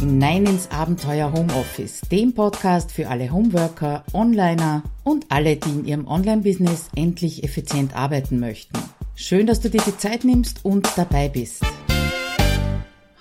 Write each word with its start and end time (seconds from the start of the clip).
hinein 0.00 0.46
ins 0.46 0.70
Abenteuer 0.70 1.30
Homeoffice, 1.30 2.00
dem 2.10 2.32
Podcast 2.32 2.90
für 2.90 3.10
alle 3.10 3.30
Homeworker, 3.30 4.02
Onliner 4.14 4.82
und 5.04 5.26
alle, 5.28 5.56
die 5.56 5.68
in 5.68 5.84
ihrem 5.84 6.06
Online-Business 6.06 6.88
endlich 6.96 7.44
effizient 7.44 7.94
arbeiten 7.94 8.40
möchten. 8.40 8.78
Schön, 9.14 9.46
dass 9.46 9.60
du 9.60 9.68
dir 9.68 9.82
die 9.86 9.98
Zeit 9.98 10.24
nimmst 10.24 10.64
und 10.64 10.88
dabei 10.96 11.28
bist. 11.28 11.62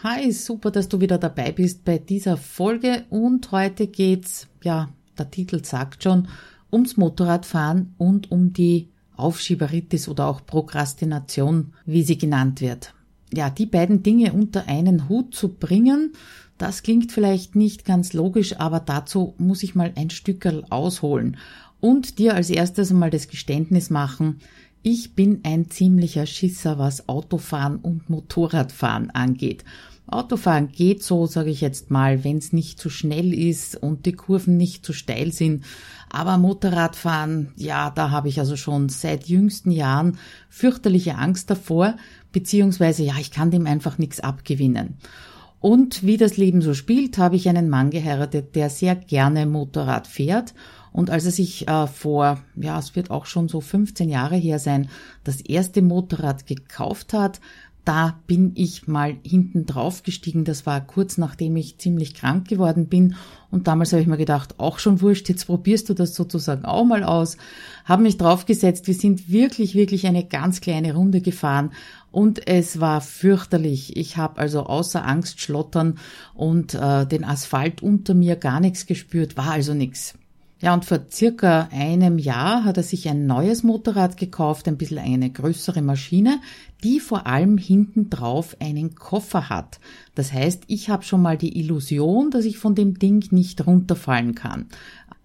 Hi, 0.03 0.31
super, 0.31 0.71
dass 0.71 0.87
du 0.87 1.01
wieder 1.01 1.17
dabei 1.17 1.51
bist 1.51 1.83
bei 1.83 1.97
dieser 1.97 2.37
Folge 2.37 3.03
und 3.09 3.51
heute 3.51 3.87
geht's, 3.87 4.47
ja, 4.63 4.87
der 5.17 5.29
Titel 5.29 5.65
sagt 5.65 6.03
schon, 6.03 6.29
ums 6.71 6.95
Motorradfahren 6.95 7.93
und 7.97 8.31
um 8.31 8.53
die 8.53 8.87
Aufschieberitis 9.17 10.07
oder 10.07 10.27
auch 10.27 10.45
Prokrastination, 10.45 11.73
wie 11.85 12.03
sie 12.03 12.17
genannt 12.17 12.61
wird. 12.61 12.93
Ja, 13.33 13.49
die 13.49 13.65
beiden 13.65 14.01
Dinge 14.01 14.31
unter 14.31 14.67
einen 14.67 15.09
Hut 15.09 15.35
zu 15.35 15.49
bringen, 15.49 16.13
das 16.59 16.83
klingt 16.83 17.11
vielleicht 17.11 17.55
nicht 17.55 17.85
ganz 17.85 18.13
logisch, 18.13 18.59
aber 18.59 18.79
dazu 18.79 19.33
muss 19.37 19.63
ich 19.63 19.75
mal 19.75 19.91
ein 19.95 20.11
Stückerl 20.11 20.65
ausholen 20.69 21.37
und 21.79 22.19
dir 22.19 22.35
als 22.35 22.49
erstes 22.49 22.91
mal 22.91 23.09
das 23.09 23.27
Geständnis 23.27 23.89
machen, 23.89 24.39
ich 24.81 25.13
bin 25.13 25.41
ein 25.43 25.69
ziemlicher 25.69 26.25
Schisser, 26.25 26.77
was 26.77 27.09
Autofahren 27.09 27.77
und 27.77 28.09
Motorradfahren 28.09 29.09
angeht. 29.09 29.65
Autofahren 30.07 30.71
geht 30.71 31.03
so, 31.03 31.27
sage 31.27 31.49
ich 31.49 31.61
jetzt 31.61 31.91
mal, 31.91 32.23
wenn 32.23 32.37
es 32.37 32.53
nicht 32.53 32.79
zu 32.79 32.89
schnell 32.89 33.33
ist 33.33 33.75
und 33.75 34.05
die 34.05 34.13
Kurven 34.13 34.57
nicht 34.57 34.85
zu 34.85 34.93
steil 34.93 35.31
sind. 35.31 35.65
Aber 36.09 36.37
Motorradfahren, 36.37 37.51
ja, 37.57 37.91
da 37.91 38.09
habe 38.09 38.29
ich 38.29 38.39
also 38.39 38.55
schon 38.55 38.89
seit 38.89 39.27
jüngsten 39.27 39.69
Jahren 39.69 40.17
fürchterliche 40.49 41.15
Angst 41.15 41.49
davor, 41.49 41.95
beziehungsweise 42.31 43.03
ja, 43.03 43.15
ich 43.19 43.31
kann 43.31 43.51
dem 43.51 43.67
einfach 43.67 43.97
nichts 43.97 44.19
abgewinnen. 44.19 44.97
Und 45.59 46.05
wie 46.05 46.17
das 46.17 46.37
Leben 46.37 46.61
so 46.61 46.73
spielt, 46.73 47.17
habe 47.17 47.35
ich 47.35 47.49
einen 47.49 47.69
Mann 47.69 47.89
geheiratet, 47.89 48.55
der 48.55 48.69
sehr 48.69 48.95
gerne 48.95 49.45
Motorrad 49.45 50.07
fährt. 50.07 50.53
Und 50.91 51.09
als 51.09 51.25
er 51.25 51.31
sich 51.31 51.67
äh, 51.67 51.87
vor, 51.87 52.39
ja, 52.55 52.79
es 52.79 52.95
wird 52.95 53.11
auch 53.11 53.25
schon 53.25 53.47
so 53.47 53.61
15 53.61 54.09
Jahre 54.09 54.37
her 54.37 54.57
sein, 54.57 54.89
das 55.23 55.41
erste 55.41 55.81
Motorrad 55.81 56.45
gekauft 56.47 57.13
hat, 57.13 57.41
da 57.85 58.19
bin 58.27 58.51
ich 58.55 58.87
mal 58.87 59.17
hinten 59.23 59.65
drauf 59.65 60.03
gestiegen. 60.03 60.43
Das 60.43 60.65
war 60.65 60.79
kurz 60.81 61.17
nachdem 61.17 61.55
ich 61.55 61.79
ziemlich 61.79 62.13
krank 62.13 62.47
geworden 62.47 62.87
bin. 62.87 63.15
Und 63.51 63.67
damals 63.67 63.91
habe 63.91 64.01
ich 64.01 64.07
mir 64.07 64.17
gedacht, 64.17 64.59
auch 64.59 64.77
schon 64.77 65.01
wurscht, 65.01 65.27
jetzt 65.29 65.45
probierst 65.47 65.89
du 65.89 65.95
das 65.95 66.13
sozusagen 66.13 66.65
auch 66.65 66.85
mal 66.85 67.03
aus. 67.03 67.37
Habe 67.85 68.03
mich 68.03 68.17
draufgesetzt. 68.17 68.85
Wir 68.87 68.93
sind 68.93 69.29
wirklich, 69.31 69.73
wirklich 69.73 70.05
eine 70.05 70.23
ganz 70.23 70.61
kleine 70.61 70.93
Runde 70.93 71.21
gefahren. 71.21 71.71
Und 72.11 72.47
es 72.47 72.79
war 72.79 73.01
fürchterlich. 73.01 73.97
Ich 73.97 74.17
habe 74.17 74.39
also 74.39 74.63
außer 74.63 75.05
Angst 75.05 75.41
schlottern 75.41 75.97
und 76.35 76.75
äh, 76.75 77.05
den 77.07 77.23
Asphalt 77.23 77.81
unter 77.81 78.13
mir 78.13 78.35
gar 78.35 78.59
nichts 78.59 78.85
gespürt. 78.85 79.35
War 79.37 79.51
also 79.51 79.73
nichts. 79.73 80.15
Ja, 80.61 80.73
und 80.73 80.83
vor 80.83 80.99
circa 81.09 81.69
einem 81.71 82.17
Jahr 82.17 82.65
hat 82.65 82.75
er 82.75 82.83
sich 82.83 83.07
ein 83.07 83.25
neues 83.25 83.63
Motorrad 83.63 84.17
gekauft, 84.17 84.67
ein 84.67 84.77
bisschen 84.77 84.97
eine 84.97 85.29
größere 85.29 85.81
Maschine, 85.81 86.41
die 86.83 86.99
vor 86.99 87.27
allem 87.27 87.57
hinten 87.57 88.09
drauf 88.09 88.57
einen 88.59 88.93
Koffer 88.93 89.47
hat. 89.47 89.79
Das 90.15 90.33
heißt, 90.33 90.63
ich 90.67 90.89
habe 90.89 91.03
schon 91.03 91.21
mal 91.21 91.37
die 91.37 91.57
Illusion, 91.57 92.29
dass 92.29 92.43
ich 92.43 92.57
von 92.57 92.75
dem 92.75 92.99
Ding 92.99 93.25
nicht 93.31 93.65
runterfallen 93.65 94.35
kann. 94.35 94.65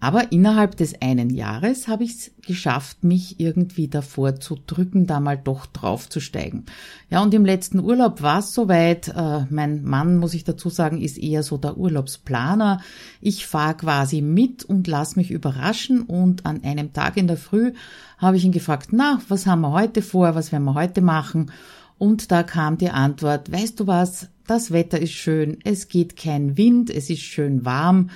Aber 0.05 0.33
innerhalb 0.33 0.77
des 0.77 1.01
einen 1.01 1.31
Jahres 1.31 1.89
habe 1.89 2.05
ich 2.05 2.11
es 2.11 2.31
geschafft, 2.47 3.05
mich 3.05 3.41
irgendwie 3.41 3.89
davor 3.89 4.39
zu 4.39 4.59
drücken, 4.67 5.07
da 5.07 5.19
mal 5.19 5.39
doch 5.39 5.65
draufzusteigen. 5.65 6.67
Ja, 7.09 7.23
und 7.23 7.33
im 7.33 7.47
letzten 7.47 7.79
Urlaub 7.79 8.21
war 8.21 8.41
es 8.41 8.53
soweit. 8.53 9.09
Äh, 9.09 9.47
mein 9.49 9.83
Mann, 9.83 10.19
muss 10.19 10.35
ich 10.35 10.45
dazu 10.45 10.69
sagen, 10.69 11.01
ist 11.01 11.17
eher 11.17 11.43
so 11.43 11.57
der 11.57 11.79
Urlaubsplaner. 11.79 12.83
Ich 13.23 13.47
fahre 13.47 13.79
quasi 13.79 14.21
mit 14.21 14.63
und 14.63 14.89
lass 14.89 15.17
mich 15.17 15.31
überraschen. 15.31 16.03
Und 16.03 16.45
an 16.45 16.63
einem 16.65 16.93
Tag 16.93 17.17
in 17.17 17.27
der 17.27 17.39
Früh 17.39 17.73
habe 18.19 18.37
ich 18.37 18.45
ihn 18.45 18.53
gefragt, 18.53 18.89
na, 18.91 19.23
was 19.29 19.47
haben 19.47 19.63
wir 19.63 19.73
heute 19.73 20.03
vor, 20.03 20.35
was 20.35 20.53
werden 20.53 20.65
wir 20.65 20.75
heute 20.75 21.01
machen? 21.01 21.51
Und 21.97 22.31
da 22.31 22.43
kam 22.43 22.77
die 22.77 22.91
Antwort, 22.91 23.51
weißt 23.51 23.81
du 23.81 23.87
was, 23.87 24.29
das 24.47 24.71
Wetter 24.71 25.01
ist 25.01 25.13
schön, 25.13 25.61
es 25.65 25.89
geht 25.89 26.19
kein 26.19 26.59
Wind, 26.59 26.91
es 26.91 27.09
ist 27.09 27.23
schön 27.23 27.65
warm 27.65 28.11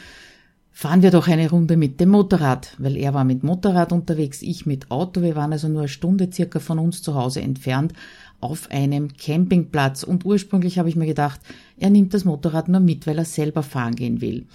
fahren 0.79 1.03
wir 1.03 1.11
doch 1.11 1.27
eine 1.27 1.51
Runde 1.51 1.77
mit 1.77 1.99
dem 1.99 2.11
Motorrad, 2.11 2.77
weil 2.79 2.97
er 2.97 3.13
war 3.13 3.25
mit 3.25 3.43
Motorrad 3.43 3.91
unterwegs, 3.91 4.43
ich 4.43 4.65
mit 4.65 4.93
Auto. 4.93 5.23
Wir 5.23 5.35
waren 5.35 5.53
also 5.53 5.67
nur 5.67 5.81
eine 5.81 5.89
Stunde 5.89 6.31
circa 6.33 6.61
von 6.61 6.79
uns 6.79 7.03
zu 7.03 7.17
Hause 7.17 7.41
entfernt 7.41 7.95
auf 8.41 8.71
einem 8.71 9.17
Campingplatz. 9.17 10.05
Und 10.05 10.25
ursprünglich 10.25 10.79
habe 10.79 10.89
ich 10.89 10.95
mir 10.95 11.07
gedacht, 11.07 11.41
er 11.79 11.91
nimmt 11.91 12.15
das 12.15 12.25
Motorrad 12.25 12.69
nur 12.69 12.79
mit, 12.79 13.09
weil 13.09 13.19
er 13.19 13.25
selber 13.25 13.65
fahren 13.65 13.97
gehen 13.97 14.21
will. 14.21 14.47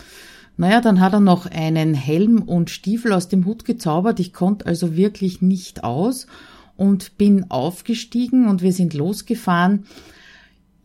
Naja, 0.56 0.80
dann 0.80 1.02
hat 1.02 1.12
er 1.12 1.20
noch 1.20 1.46
einen 1.46 1.94
Helm 1.94 2.42
und 2.42 2.70
Stiefel 2.70 3.12
aus 3.12 3.28
dem 3.28 3.44
Hut 3.44 3.66
gezaubert. 3.66 4.22
Ich 4.22 4.32
konnte 4.32 4.66
also 4.66 4.96
wirklich 4.96 5.42
nicht 5.42 5.84
aus 5.84 6.28
und 6.78 7.18
bin 7.18 7.52
aufgestiegen 7.52 8.48
und 8.48 8.62
wir 8.62 8.72
sind 8.72 8.94
losgefahren 8.94 9.88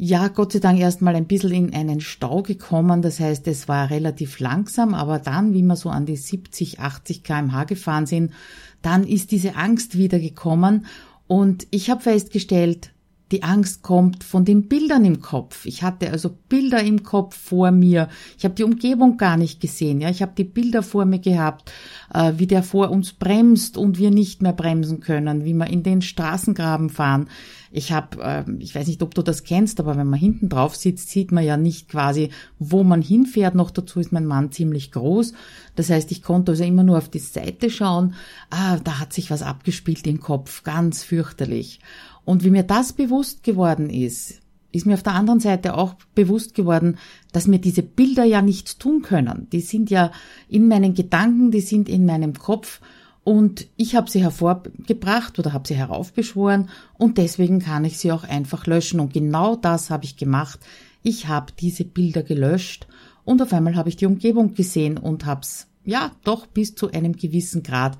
ja, 0.01 0.29
Gott 0.29 0.53
sei 0.53 0.61
Dank 0.61 0.79
erst 0.79 1.03
mal 1.03 1.17
ein 1.17 1.27
bisschen 1.27 1.51
in 1.51 1.75
einen 1.75 2.01
Stau 2.01 2.43
gekommen. 2.43 3.03
Das 3.03 3.19
heißt, 3.19 3.49
es 3.49 3.67
war 3.67 3.91
relativ 3.91 4.39
langsam, 4.39 4.95
aber 4.95 5.19
dann, 5.19 5.53
wie 5.53 5.63
wir 5.63 5.75
so 5.75 5.91
an 5.91 6.07
die 6.07 6.17
70, 6.17 6.79
80 6.79 7.25
kmh 7.25 7.65
gefahren 7.65 8.07
sind, 8.07 8.33
dann 8.81 9.05
ist 9.05 9.33
diese 9.33 9.57
Angst 9.57 9.99
wieder 9.99 10.21
gekommen 10.21 10.87
und 11.27 11.67
ich 11.71 11.91
habe 11.91 12.01
festgestellt, 12.01 12.93
die 13.31 13.43
Angst 13.43 13.83
kommt 13.83 14.25
von 14.25 14.45
den 14.45 14.69
Bildern 14.69 15.05
im 15.05 15.21
Kopf. 15.21 15.67
Ich 15.67 15.83
hatte 15.83 16.11
also 16.11 16.31
Bilder 16.49 16.83
im 16.83 17.03
Kopf 17.03 17.37
vor 17.37 17.71
mir. 17.71 18.09
Ich 18.39 18.45
habe 18.45 18.55
die 18.55 18.65
Umgebung 18.65 19.19
gar 19.19 19.37
nicht 19.37 19.61
gesehen. 19.61 20.01
Ja, 20.01 20.09
ich 20.09 20.23
habe 20.23 20.33
die 20.37 20.45
Bilder 20.45 20.83
vor 20.83 21.05
mir 21.05 21.19
gehabt, 21.19 21.71
äh, 22.13 22.33
wie 22.37 22.47
der 22.47 22.63
vor 22.63 22.91
uns 22.91 23.13
bremst 23.13 23.77
und 23.77 23.99
wir 23.99 24.11
nicht 24.11 24.41
mehr 24.41 24.55
bremsen 24.55 25.01
können, 25.01 25.45
wie 25.45 25.53
wir 25.53 25.67
in 25.67 25.83
den 25.83 26.01
Straßengraben 26.01 26.89
fahren. 26.89 27.29
Ich 27.71 27.93
habe, 27.93 28.23
äh, 28.23 28.45
ich 28.61 28.75
weiß 28.75 28.87
nicht, 28.87 29.03
ob 29.03 29.15
du 29.15 29.23
das 29.23 29.45
kennst, 29.45 29.79
aber 29.79 29.97
wenn 29.97 30.07
man 30.07 30.19
hinten 30.19 30.49
drauf 30.49 30.75
sitzt, 30.75 31.11
sieht 31.11 31.33
man 31.33 31.45
ja 31.45 31.57
nicht 31.57 31.89
quasi, 31.89 32.31
wo 32.59 32.83
man 32.83 33.03
hinfährt. 33.03 33.55
Noch 33.55 33.71
dazu 33.71 34.01
ist 34.01 34.13
mein 34.13 34.27
Mann 34.27 34.53
ziemlich 34.53 34.91
groß. 34.91 35.35
Das 35.77 35.91
heißt, 35.91 36.11
ich 36.13 36.23
konnte 36.23 36.53
also 36.53 36.65
immer 36.65 36.83
nur 36.83 36.99
auf 36.99 37.11
die 37.11 37.19
Seite 37.19 37.69
schauen. 37.69 38.15
Ah, 38.49 38.79
da 38.79 38.99
hat 38.99 39.13
sich 39.13 39.31
was 39.31 39.43
abgespielt 39.43 40.07
im 40.07 40.21
Kopf, 40.21 40.63
ganz 40.63 41.05
fürchterlich. 41.05 41.81
Und 42.29 42.45
wie 42.45 42.51
mir 42.51 42.63
das 42.63 42.93
bewusst 42.93 43.43
geworden 43.43 43.89
ist, 43.89 44.43
ist 44.71 44.85
mir 44.85 44.93
auf 44.93 45.03
der 45.03 45.15
anderen 45.15 45.41
Seite 45.41 45.79
auch 45.79 45.95
bewusst 46.15 46.55
geworden, 46.55 46.99
dass 47.33 47.47
mir 47.47 47.59
diese 47.59 47.83
Bilder 47.83 48.25
ja 48.25 48.43
nichts 48.43 48.77
tun 48.77 49.01
können. 49.01 49.49
Die 49.51 49.63
sind 49.63 49.89
ja 49.89 50.13
in 50.47 50.69
meinen 50.69 50.93
Gedanken, 50.93 51.51
die 51.51 51.63
sind 51.63 51.89
in 51.89 52.05
meinem 52.05 52.35
Kopf 52.35 52.83
und 53.25 53.67
ich 53.79 53.97
habe 53.97 54.11
sie 54.11 54.21
hervorgebracht 54.21 55.39
oder 55.39 55.55
habe 55.55 55.67
sie 55.67 55.75
heraufbeschworen 55.75 56.69
und 56.99 57.17
deswegen 57.17 57.61
kann 57.61 57.87
ich 57.87 57.97
sie 57.97 58.13
auch 58.13 58.25
einfach 58.25 58.67
löschen. 58.67 59.01
Und 59.01 59.15
genau 59.15 59.57
das 59.57 59.89
habe 59.89 60.05
ich 60.05 60.19
gemacht. 60.19 60.61
Ich 61.03 61.29
habe 61.29 61.55
diese 61.59 61.87
Bilder 61.87 62.23
gelöscht 62.23 62.89
und 63.25 63.41
auf 63.41 63.55
einmal 63.55 63.75
habe 63.75 63.89
ich 63.89 63.97
die 63.97 64.05
Umgebung 64.05 64.53
gesehen 64.53 64.99
und 64.99 65.25
hab's 65.25 65.67
ja 65.87 66.13
doch 66.25 66.47
bis 66.47 66.75
zu 66.75 66.91
einem 66.91 67.17
gewissen 67.17 67.63
Grad 67.63 67.97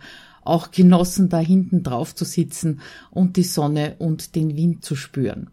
auch 0.49 0.71
genossen, 0.71 1.29
da 1.29 1.39
hinten 1.39 1.83
drauf 1.83 2.15
zu 2.15 2.25
sitzen 2.25 2.81
und 3.11 3.37
die 3.37 3.43
Sonne 3.45 3.97
und 3.99 4.35
den 4.35 4.57
Wind 4.57 4.85
zu 4.85 4.97
spüren. 4.97 5.51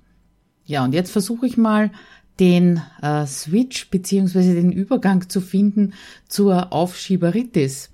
Ja, 0.66 0.84
und 0.84 0.94
jetzt 0.94 1.12
versuche 1.12 1.46
ich 1.46 1.58
mal 1.58 1.92
den 2.40 2.82
äh, 3.02 3.26
Switch 3.26 3.90
beziehungsweise 3.90 4.56
den 4.56 4.72
Übergang 4.72 5.30
zu 5.30 5.42
finden 5.42 5.94
zur 6.28 6.74
Aufschieberitis. 6.74 7.92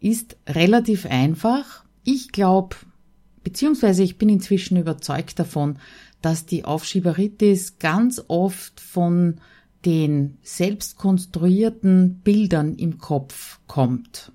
Ist 0.00 0.36
relativ 0.46 1.06
einfach. 1.06 1.84
Ich 2.04 2.32
glaube, 2.32 2.76
beziehungsweise 3.44 4.02
ich 4.02 4.18
bin 4.18 4.28
inzwischen 4.28 4.76
überzeugt 4.76 5.38
davon, 5.38 5.78
dass 6.22 6.46
die 6.46 6.64
Aufschieberitis 6.64 7.78
ganz 7.78 8.22
oft 8.28 8.80
von 8.80 9.40
den 9.84 10.38
selbst 10.42 10.96
konstruierten 10.96 12.20
Bildern 12.24 12.74
im 12.74 12.98
Kopf 12.98 13.60
kommt. 13.66 14.32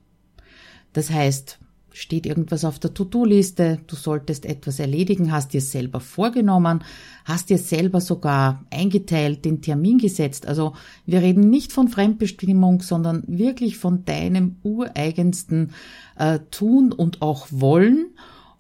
Das 0.94 1.10
heißt, 1.10 1.60
steht 1.94 2.26
irgendwas 2.26 2.66
auf 2.66 2.80
der 2.80 2.94
To-Do-Liste, 2.94 3.80
du 3.88 3.96
solltest 3.96 4.46
etwas 4.46 4.80
erledigen, 4.80 5.32
hast 5.32 5.54
dir 5.54 5.62
selber 5.62 6.00
vorgenommen, 6.00 6.84
hast 7.24 7.50
dir 7.50 7.60
selber 7.60 8.02
sogar 8.02 8.66
eingeteilt, 8.72 9.46
den 9.46 9.62
Termin 9.62 10.00
gesetzt. 10.00 10.48
Also 10.48 10.74
wir 11.06 11.22
reden 11.22 11.50
nicht 11.50 11.72
von 11.72 11.88
Fremdbestimmung, 11.88 12.82
sondern 12.82 13.24
wirklich 13.28 13.78
von 13.78 14.06
deinem 14.06 14.58
ureigensten 14.64 15.72
äh, 16.18 16.40
Tun 16.52 16.92
und 16.92 17.22
auch 17.22 17.48
Wollen. 17.52 18.08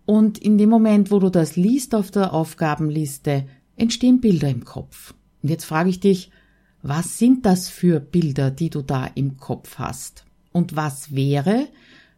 Und 0.05 0.37
in 0.37 0.57
dem 0.57 0.69
Moment, 0.69 1.11
wo 1.11 1.19
du 1.19 1.29
das 1.29 1.55
liest 1.55 1.95
auf 1.95 2.11
der 2.11 2.33
Aufgabenliste, 2.33 3.45
entstehen 3.75 4.21
Bilder 4.21 4.49
im 4.49 4.63
Kopf. 4.63 5.13
Und 5.41 5.49
jetzt 5.49 5.65
frage 5.65 5.89
ich 5.89 5.99
dich, 5.99 6.29
was 6.81 7.17
sind 7.17 7.45
das 7.45 7.69
für 7.69 7.99
Bilder, 7.99 8.51
die 8.51 8.69
du 8.69 8.81
da 8.81 9.05
im 9.05 9.37
Kopf 9.37 9.79
hast? 9.79 10.25
Und 10.51 10.75
was 10.75 11.15
wäre, 11.15 11.67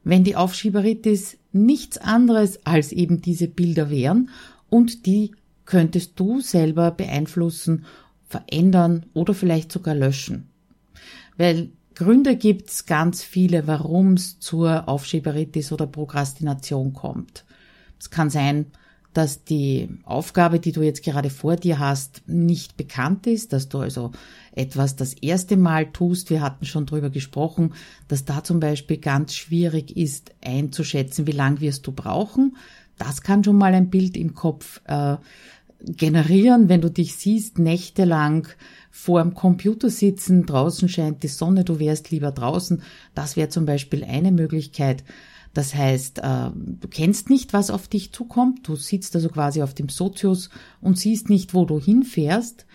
wenn 0.06 0.24
die 0.24 0.38
Aufschieberitis 0.38 1.38
nichts 1.52 1.98
anderes 1.98 2.66
als 2.66 2.94
eben 2.94 3.22
diese 3.22 3.50
Bilder 3.50 3.90
wären 3.90 4.30
und 4.70 5.06
die 5.06 5.32
könntest 5.66 6.20
du 6.20 6.40
selber 6.40 6.92
beeinflussen, 6.92 7.86
verändern 8.28 9.08
oder 9.14 9.34
vielleicht 9.34 9.72
sogar 9.72 9.96
löschen. 9.96 10.48
Weil 11.38 11.72
Gründe 11.96 12.36
gibt's 12.36 12.86
ganz 12.86 13.24
viele, 13.24 13.68
warum 13.68 14.14
es 14.14 14.40
zur 14.40 14.88
Aufschieberitis 14.88 15.72
oder 15.72 15.88
Prokrastination 15.88 16.94
kommt. 16.94 17.46
Es 18.00 18.10
kann 18.10 18.30
sein, 18.30 18.68
dass 19.16 19.46
die 19.46 19.88
Aufgabe, 20.04 20.60
die 20.60 20.74
du 20.74 20.82
jetzt 20.82 21.02
gerade 21.02 21.30
vor 21.30 21.56
dir 21.56 21.80
hast, 21.80 22.24
nicht 22.28 22.76
bekannt 22.76 23.28
ist, 23.28 23.54
dass 23.54 23.70
du 23.70 23.80
also 23.80 24.12
etwas 24.52 24.98
das 24.98 25.14
erste 25.14 25.56
Mal 25.56 25.92
tust. 25.94 26.30
Wir 26.30 26.42
hatten 26.42 26.66
schon 26.66 26.86
drüber 26.86 27.10
gesprochen, 27.10 27.74
dass 28.10 28.26
da 28.26 28.44
zum 28.44 28.60
Beispiel 28.60 28.98
ganz 28.98 29.34
schwierig 29.34 29.96
ist 29.96 30.32
einzuschätzen, 30.44 31.28
wie 31.28 31.32
lang 31.32 31.62
wirst 31.62 31.88
du 31.88 31.94
brauchen. 31.94 32.58
Das 32.98 33.22
kann 33.22 33.42
schon 33.46 33.58
mal 33.58 33.74
ein 33.74 33.90
Bild 33.90 34.18
im 34.18 34.34
Kopf 34.34 34.82
äh, 34.86 35.16
generieren, 35.80 36.68
wenn 36.68 36.82
du 36.82 36.92
dich 36.92 37.16
siehst, 37.16 37.58
nächtelang 37.58 38.50
vor 38.92 39.22
dem 39.22 39.34
Computer 39.34 39.90
sitzen, 39.90 40.46
draußen 40.46 40.90
scheint 40.90 41.24
die 41.24 41.30
Sonne, 41.30 41.64
du 41.64 41.80
wärst 41.80 42.12
lieber 42.12 42.32
draußen. 42.32 42.82
Das 43.14 43.38
wäre 43.38 43.48
zum 43.48 43.66
Beispiel 43.66 44.04
eine 44.04 44.34
Möglichkeit. 44.34 45.06
Das 45.56 45.74
heißt, 45.74 46.20
äh, 46.20 46.52
du 46.54 46.88
kennst 46.90 47.30
nicht, 47.30 47.54
was 47.54 47.72
auf 47.72 47.88
dich 47.88 48.12
zukommt. 48.12 48.68
Du 48.68 48.76
sitzt 48.76 49.16
also 49.16 49.30
quasi 49.30 49.64
auf 49.64 49.74
dem 49.74 49.88
Sozius 49.88 50.50
und 50.82 51.00
siehst 51.00 51.30
nicht, 51.30 51.54
wo 51.54 51.64
du 51.64 51.80
hinfährst. 51.80 52.66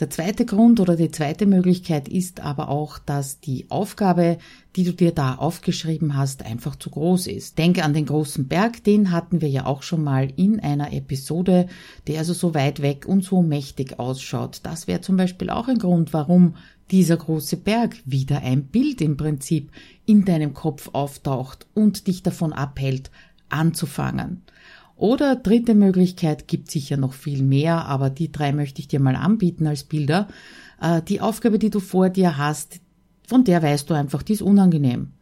Der 0.00 0.08
zweite 0.08 0.46
Grund 0.46 0.80
oder 0.80 0.96
die 0.96 1.10
zweite 1.10 1.44
Möglichkeit 1.44 2.08
ist 2.08 2.40
aber 2.40 2.70
auch, 2.70 2.98
dass 2.98 3.40
die 3.40 3.66
Aufgabe, 3.68 4.38
die 4.74 4.84
du 4.84 4.92
dir 4.92 5.12
da 5.12 5.34
aufgeschrieben 5.34 6.16
hast, 6.16 6.46
einfach 6.46 6.76
zu 6.76 6.88
groß 6.88 7.26
ist. 7.26 7.58
Denke 7.58 7.84
an 7.84 7.92
den 7.92 8.06
großen 8.06 8.48
Berg, 8.48 8.82
den 8.84 9.10
hatten 9.10 9.42
wir 9.42 9.50
ja 9.50 9.66
auch 9.66 9.82
schon 9.82 10.02
mal 10.02 10.32
in 10.36 10.60
einer 10.60 10.94
Episode, 10.94 11.66
der 12.06 12.20
also 12.20 12.32
so 12.32 12.54
weit 12.54 12.80
weg 12.80 13.04
und 13.06 13.22
so 13.22 13.42
mächtig 13.42 13.98
ausschaut. 13.98 14.60
Das 14.62 14.86
wäre 14.86 15.02
zum 15.02 15.18
Beispiel 15.18 15.50
auch 15.50 15.68
ein 15.68 15.78
Grund, 15.78 16.14
warum 16.14 16.54
dieser 16.90 17.18
große 17.18 17.58
Berg 17.58 17.96
wieder 18.04 18.40
ein 18.42 18.64
Bild 18.64 19.00
im 19.00 19.16
Prinzip 19.16 19.72
in 20.08 20.24
deinem 20.24 20.54
Kopf 20.54 20.90
auftaucht 20.94 21.66
und 21.74 22.06
dich 22.06 22.22
davon 22.22 22.54
abhält, 22.54 23.10
anzufangen. 23.50 24.42
Oder 24.96 25.36
dritte 25.36 25.74
Möglichkeit 25.74 26.48
gibt 26.48 26.70
sicher 26.70 26.96
noch 26.96 27.12
viel 27.12 27.42
mehr, 27.42 27.84
aber 27.84 28.10
die 28.10 28.32
drei 28.32 28.52
möchte 28.52 28.80
ich 28.80 28.88
dir 28.88 29.00
mal 29.00 29.14
anbieten 29.14 29.66
als 29.66 29.84
Bilder. 29.84 30.26
Äh, 30.80 31.02
die 31.02 31.20
Aufgabe, 31.20 31.58
die 31.58 31.70
du 31.70 31.78
vor 31.78 32.08
dir 32.08 32.38
hast, 32.38 32.80
von 33.26 33.44
der 33.44 33.62
weißt 33.62 33.88
du 33.88 33.94
einfach, 33.94 34.22
die 34.22 34.32
ist 34.32 34.42
unangenehm. 34.42 35.12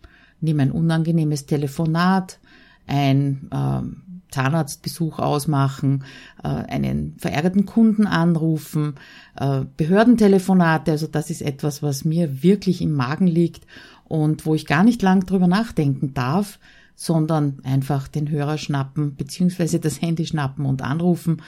Nimm 0.41 0.61
ein 0.61 0.71
unangenehmes 0.71 1.47
Telefonat, 1.47 2.39
ein 2.87 3.51
äh, 3.51 3.83
Zahnarztbesuch 4.31 5.19
ausmachen, 5.19 6.05
äh, 6.43 6.49
einen 6.49 7.17
verärgerten 7.19 7.67
Kunden 7.67 8.07
anrufen, 8.07 8.95
äh, 9.37 9.63
Behördentelefonate, 9.77 10.93
also 10.93 11.07
das 11.07 11.31
ist 11.31 11.43
etwas, 11.43 11.83
was 11.83 12.05
mir 12.05 12.43
wirklich 12.43 12.81
im 12.83 12.93
Magen 12.93 13.27
liegt 13.27 13.67
und 14.09 14.47
wo 14.47 14.55
ich 14.55 14.67
gar 14.67 14.85
nicht 14.85 15.03
lang 15.03 15.27
drüber 15.27 15.47
nachdenken 15.47 16.15
darf, 16.15 16.59
sondern 16.95 17.59
einfach 17.63 18.09
den 18.09 18.31
Hörer 18.31 18.59
schnappen 18.59 19.17
beziehungsweise 19.17 19.79
das 19.79 20.01
Handy 20.01 20.27
schnappen 20.27 20.65
und 20.65 20.83
anrufen. 20.83 21.43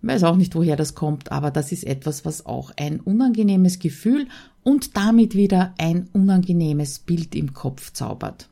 Ich 0.00 0.08
weiß 0.08 0.24
auch 0.24 0.36
nicht, 0.36 0.54
woher 0.54 0.76
das 0.76 0.94
kommt, 0.94 1.32
aber 1.32 1.50
das 1.50 1.72
ist 1.72 1.84
etwas, 1.84 2.24
was 2.24 2.46
auch 2.46 2.72
ein 2.76 3.00
unangenehmes 3.00 3.78
Gefühl 3.78 4.28
und 4.62 4.96
damit 4.96 5.34
wieder 5.34 5.74
ein 5.78 6.08
unangenehmes 6.12 7.00
Bild 7.00 7.34
im 7.34 7.52
Kopf 7.52 7.92
zaubert. 7.92 8.48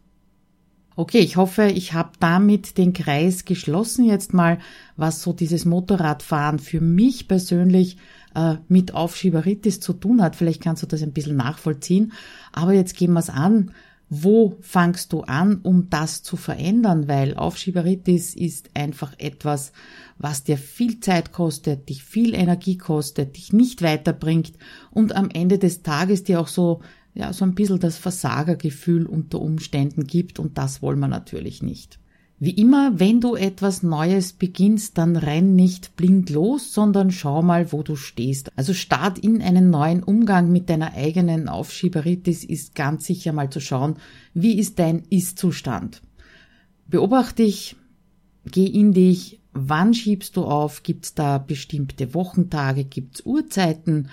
Okay, 0.97 1.21
ich 1.21 1.37
hoffe, 1.37 1.67
ich 1.67 1.93
habe 1.93 2.11
damit 2.19 2.77
den 2.77 2.93
Kreis 2.93 3.45
geschlossen 3.45 4.05
jetzt 4.05 4.35
mal, 4.35 4.59
was 4.97 5.23
so 5.23 5.33
dieses 5.33 5.65
Motorradfahren 5.65 6.59
für 6.59 6.81
mich 6.81 7.29
persönlich 7.29 7.97
äh, 8.35 8.57
mit 8.69 8.93
Aufschieberitis 8.93 9.81
zu 9.81 9.93
tun 9.93 10.21
hat. 10.21 10.37
Vielleicht 10.37 10.63
kannst 10.63 10.83
du 10.83 10.87
das 10.87 11.03
ein 11.03 11.13
bisschen 11.13 11.37
nachvollziehen. 11.37 12.13
Aber 12.53 12.73
jetzt 12.73 12.97
gehen 12.97 13.13
wir 13.13 13.21
es 13.21 13.31
an. 13.31 13.73
Wo 14.13 14.57
fangst 14.61 15.13
du 15.13 15.21
an, 15.21 15.61
um 15.63 15.89
das 15.89 16.25
zu 16.25 16.37
verändern? 16.37 17.07
Weil 17.07 17.37
Aufschieberitis 17.37 18.35
ist 18.35 18.71
einfach 18.75 19.13
etwas, 19.19 19.71
was 20.19 20.43
dir 20.43 20.59
viel 20.59 20.99
Zeit 20.99 21.31
kostet, 21.31 21.89
dich 21.89 22.03
viel 22.03 22.35
Energie 22.35 22.77
kostet, 22.77 23.37
dich 23.37 23.53
nicht 23.53 23.83
weiterbringt 23.83 24.55
und 24.91 25.15
am 25.15 25.31
Ende 25.31 25.59
des 25.59 25.83
Tages 25.83 26.25
dir 26.25 26.41
auch 26.41 26.49
so 26.49 26.81
ja, 27.15 27.33
so 27.33 27.45
ein 27.45 27.55
bisschen 27.55 27.81
das 27.81 27.99
Versagergefühl 27.99 29.07
unter 29.07 29.41
Umständen 29.41 30.05
gibt 30.05 30.39
und 30.39 30.59
das 30.59 30.83
wollen 30.83 31.01
wir 31.01 31.09
natürlich 31.09 31.63
nicht. 31.63 31.99
Wie 32.43 32.53
immer, 32.53 32.99
wenn 32.99 33.21
du 33.21 33.35
etwas 33.35 33.83
Neues 33.83 34.33
beginnst, 34.33 34.97
dann 34.97 35.17
renn 35.17 35.57
nicht 35.57 35.95
blind 35.97 36.31
los, 36.31 36.73
sondern 36.73 37.11
schau 37.11 37.43
mal, 37.43 37.71
wo 37.71 37.83
du 37.83 37.97
stehst. 37.97 38.51
Also 38.57 38.73
Start 38.73 39.19
in 39.19 39.43
einen 39.43 39.69
neuen 39.69 40.03
Umgang 40.03 40.51
mit 40.51 40.71
deiner 40.71 40.95
eigenen 40.95 41.51
Aufschieberitis 41.51 42.45
ist 42.45 42.75
ganz 42.75 43.05
sicher 43.05 43.35
mal 43.35 43.51
zu 43.51 43.61
schauen, 43.61 43.97
wie 44.33 44.59
ist 44.59 44.79
dein 44.79 45.03
Ist-Zustand. 45.11 46.01
Beobachte 46.87 47.43
dich, 47.43 47.77
geh 48.51 48.65
in 48.65 48.95
dich, 48.95 49.40
Wann 49.53 49.95
schiebst 49.95 50.37
du 50.37 50.45
auf? 50.45 50.83
Gibt 50.83 51.07
es 51.07 51.15
da 51.15 51.39
bestimmte 51.39 52.15
Wochentage? 52.15 52.85
Gibt 52.85 53.17
es 53.17 53.27
Uhrzeiten? 53.27 54.09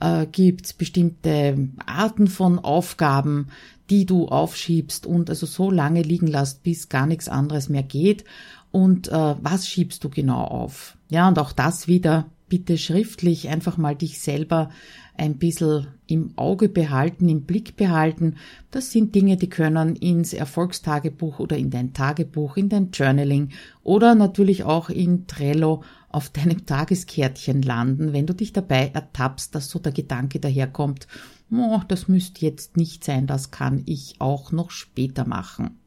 Äh, 0.00 0.26
Gibt 0.26 0.66
es 0.66 0.72
bestimmte 0.72 1.68
Arten 1.86 2.26
von 2.26 2.58
Aufgaben, 2.58 3.48
die 3.88 4.04
du 4.04 4.28
aufschiebst 4.28 5.06
und 5.06 5.30
also 5.30 5.46
so 5.46 5.70
lange 5.70 6.02
liegen 6.02 6.26
lässt, 6.26 6.62
bis 6.62 6.88
gar 6.88 7.06
nichts 7.06 7.28
anderes 7.28 7.68
mehr 7.68 7.82
geht? 7.82 8.24
Und 8.70 9.08
äh, 9.08 9.34
was 9.40 9.66
schiebst 9.66 10.02
du 10.04 10.08
genau 10.08 10.44
auf? 10.44 10.96
Ja, 11.08 11.28
und 11.28 11.38
auch 11.38 11.52
das 11.52 11.88
wieder 11.88 12.26
bitte 12.52 12.76
schriftlich 12.76 13.48
einfach 13.48 13.78
mal 13.78 13.96
dich 13.96 14.20
selber 14.20 14.68
ein 15.16 15.38
bisschen 15.38 15.86
im 16.06 16.36
Auge 16.36 16.68
behalten, 16.68 17.26
im 17.30 17.46
Blick 17.46 17.76
behalten. 17.76 18.36
Das 18.70 18.92
sind 18.92 19.14
Dinge, 19.14 19.38
die 19.38 19.48
können 19.48 19.96
ins 19.96 20.34
Erfolgstagebuch 20.34 21.38
oder 21.38 21.56
in 21.56 21.70
dein 21.70 21.94
Tagebuch, 21.94 22.58
in 22.58 22.68
dein 22.68 22.90
Journaling 22.90 23.52
oder 23.82 24.14
natürlich 24.14 24.64
auch 24.64 24.90
in 24.90 25.26
Trello 25.26 25.82
auf 26.10 26.28
deinem 26.28 26.66
Tageskärtchen 26.66 27.62
landen, 27.62 28.12
wenn 28.12 28.26
du 28.26 28.34
dich 28.34 28.52
dabei 28.52 28.90
ertappst, 28.92 29.54
dass 29.54 29.70
so 29.70 29.78
der 29.78 29.92
Gedanke 29.92 30.38
daherkommt, 30.38 31.06
oh, 31.50 31.80
das 31.88 32.06
müsste 32.06 32.44
jetzt 32.44 32.76
nicht 32.76 33.02
sein, 33.02 33.26
das 33.26 33.50
kann 33.50 33.82
ich 33.86 34.16
auch 34.18 34.52
noch 34.52 34.70
später 34.70 35.26
machen. 35.26 35.78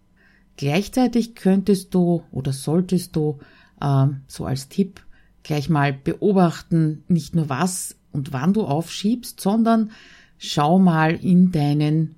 Gleichzeitig 0.58 1.36
könntest 1.36 1.94
du 1.94 2.24
oder 2.32 2.54
solltest 2.54 3.16
du 3.16 3.38
äh, 3.80 4.08
so 4.26 4.46
als 4.46 4.68
Tipp 4.68 5.05
gleich 5.46 5.70
mal 5.70 5.94
beobachten, 5.94 7.04
nicht 7.08 7.36
nur 7.36 7.50
was 7.50 7.96
und 8.12 8.34
wann 8.34 8.54
du 8.54 8.64
aufschiebst, 8.64 9.40
sondern 9.40 9.92
schau 10.38 10.80
mal 10.80 11.14
in 11.14 11.52
deinen 11.52 12.16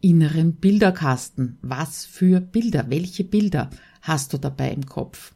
inneren 0.00 0.54
Bilderkasten. 0.54 1.58
Was 1.60 2.06
für 2.06 2.40
Bilder, 2.40 2.86
welche 2.88 3.24
Bilder 3.24 3.68
hast 4.00 4.32
du 4.32 4.38
dabei 4.38 4.70
im 4.70 4.86
Kopf? 4.86 5.34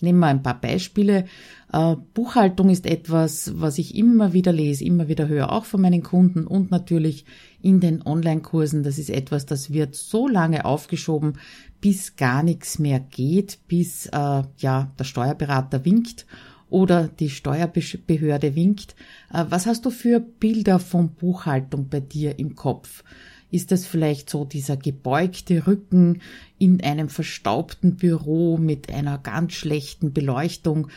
Nehmen 0.00 0.20
wir 0.20 0.28
ein 0.28 0.42
paar 0.42 0.58
Beispiele. 0.58 1.26
Äh, 1.72 1.96
Buchhaltung 2.14 2.70
ist 2.70 2.86
etwas, 2.86 3.52
was 3.56 3.76
ich 3.76 3.96
immer 3.96 4.32
wieder 4.32 4.52
lese, 4.52 4.84
immer 4.84 5.08
wieder 5.08 5.28
höre, 5.28 5.52
auch 5.52 5.66
von 5.66 5.82
meinen 5.82 6.02
Kunden 6.02 6.46
und 6.46 6.70
natürlich 6.70 7.26
in 7.60 7.80
den 7.80 8.06
Online-Kursen. 8.06 8.82
Das 8.82 8.96
ist 8.96 9.10
etwas, 9.10 9.44
das 9.44 9.72
wird 9.72 9.96
so 9.96 10.26
lange 10.28 10.64
aufgeschoben, 10.64 11.34
bis 11.80 12.16
gar 12.16 12.42
nichts 12.42 12.78
mehr 12.78 13.00
geht, 13.00 13.58
bis 13.68 14.06
äh, 14.06 14.42
ja 14.56 14.92
der 14.98 15.04
Steuerberater 15.04 15.84
winkt 15.84 16.26
oder 16.70 17.08
die 17.08 17.30
Steuerbehörde 17.30 18.54
winkt. 18.54 18.94
Äh, 19.32 19.44
was 19.48 19.66
hast 19.66 19.84
du 19.84 19.90
für 19.90 20.20
Bilder 20.20 20.78
von 20.78 21.10
Buchhaltung 21.10 21.88
bei 21.88 22.00
dir 22.00 22.38
im 22.38 22.54
Kopf? 22.56 23.04
Ist 23.50 23.72
das 23.72 23.84
vielleicht 23.84 24.30
so 24.30 24.44
dieser 24.44 24.76
gebeugte 24.76 25.66
Rücken 25.66 26.22
in 26.58 26.82
einem 26.82 27.08
verstaubten 27.08 27.96
Büro 27.96 28.56
mit 28.56 28.94
einer 28.94 29.18
ganz 29.18 29.54
schlechten 29.54 30.12
Beleuchtung? 30.12 30.88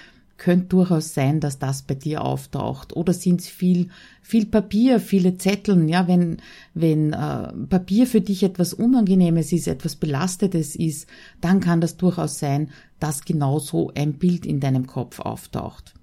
könnte 0.43 0.67
durchaus 0.67 1.13
sein, 1.13 1.39
dass 1.39 1.57
das 1.57 1.83
bei 1.83 1.95
dir 1.95 2.21
auftaucht. 2.21 2.95
Oder 2.97 3.13
sind 3.13 3.39
es 3.39 3.47
viel, 3.47 3.89
viel 4.21 4.45
Papier, 4.45 4.99
viele 4.99 5.37
Zetteln, 5.37 5.87
ja, 5.87 6.07
wenn, 6.09 6.37
wenn 6.73 7.13
äh, 7.13 7.53
Papier 7.69 8.07
für 8.07 8.19
dich 8.19 8.43
etwas 8.43 8.73
Unangenehmes 8.73 9.53
ist, 9.53 9.67
etwas 9.67 9.95
Belastetes 9.95 10.75
ist, 10.75 11.07
dann 11.39 11.61
kann 11.61 11.79
das 11.79 11.95
durchaus 11.95 12.39
sein, 12.39 12.71
dass 13.03 13.25
genauso 13.25 13.91
ein 13.95 14.13
Bild 14.13 14.45
in 14.45 14.61
deinem 14.61 14.87
Kopf 14.87 15.19
auftaucht. 15.19 15.93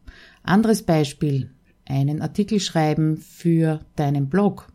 Anderes 0.42 0.82
Beispiel, 0.82 1.48
einen 1.86 2.20
Artikel 2.20 2.60
schreiben 2.60 3.16
für 3.16 3.80
deinen 3.96 4.28
Blog. 4.28 4.68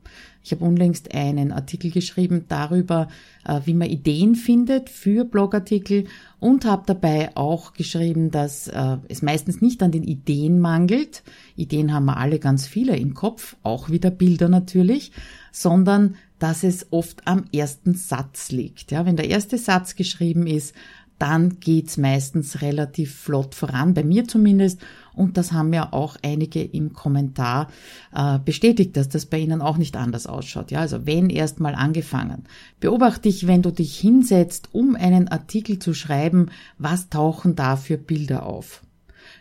Ich 0.44 0.52
habe 0.52 0.66
unlängst 0.66 1.14
einen 1.14 1.52
Artikel 1.52 1.92
geschrieben 1.92 2.46
darüber, 2.48 3.10
äh, 3.48 3.62
wie 3.66 3.76
man 3.76 3.90
Ideen 3.92 4.34
findet 4.34 4.90
für 4.90 5.24
Blogartikel 5.24 6.06
und 6.40 6.66
habe 6.66 6.82
dabei 6.88 7.30
auch 7.36 7.74
geschrieben, 7.74 8.32
dass 8.32 8.70
äh, 8.70 8.98
es 9.08 9.22
meistens 9.22 9.62
nicht 9.62 9.84
an 9.84 9.92
den 9.92 10.04
Ideen 10.04 10.60
mangelt. 10.60 11.22
Ideen 11.56 11.94
haben 11.94 12.06
wir 12.06 12.18
alle 12.18 12.40
ganz 12.40 12.66
viele 12.66 12.98
im 12.98 13.14
Kopf, 13.14 13.56
auch 13.62 13.92
wieder 13.92 14.10
Bilder 14.10 14.50
natürlich, 14.50 15.12
sondern 15.52 16.16
dass 16.40 16.64
es 16.64 16.88
oft 16.92 17.28
am 17.28 17.46
ersten 17.54 17.94
Satz 17.94 18.52
liegt. 18.52 18.92
Ja, 18.92 19.06
wenn 19.06 19.16
der 19.16 19.30
erste 19.30 19.60
Satz 19.60 19.96
geschrieben 19.96 20.48
ist, 20.48 20.74
dann 21.20 21.60
geht's 21.60 21.98
meistens 21.98 22.62
relativ 22.62 23.16
flott 23.16 23.56
voran, 23.56 23.94
bei 23.94 24.04
mir 24.04 24.28
zumindest. 24.28 24.82
Und 25.14 25.38
das 25.38 25.54
haben 25.54 25.72
ja 25.72 25.94
auch 25.94 26.18
einige 26.24 26.62
im 26.62 26.94
Kommentar 26.94 27.70
äh, 28.14 28.38
bestätigt, 28.40 28.98
dass 28.98 29.08
das 29.08 29.26
bei 29.26 29.38
ihnen 29.38 29.62
auch 29.62 29.78
nicht 29.78 29.96
anders 29.96 30.28
ausschaut. 30.28 30.72
Ja, 30.72 30.80
also 30.80 31.06
wenn 31.06 31.30
erst 31.30 31.60
mal 31.60 31.74
angefangen. 31.74 32.44
Beobachte 32.82 33.22
dich, 33.24 33.48
wenn 33.48 33.62
du 33.62 33.72
dich 33.72 33.98
hinsetzt, 33.98 34.70
um 34.74 34.96
einen 34.96 35.30
Artikel 35.30 35.80
zu 35.80 35.94
schreiben, 35.94 36.48
was 36.78 37.10
tauchen 37.10 37.56
da 37.56 37.78
für 37.78 37.98
Bilder 37.98 38.46
auf? 38.46 38.82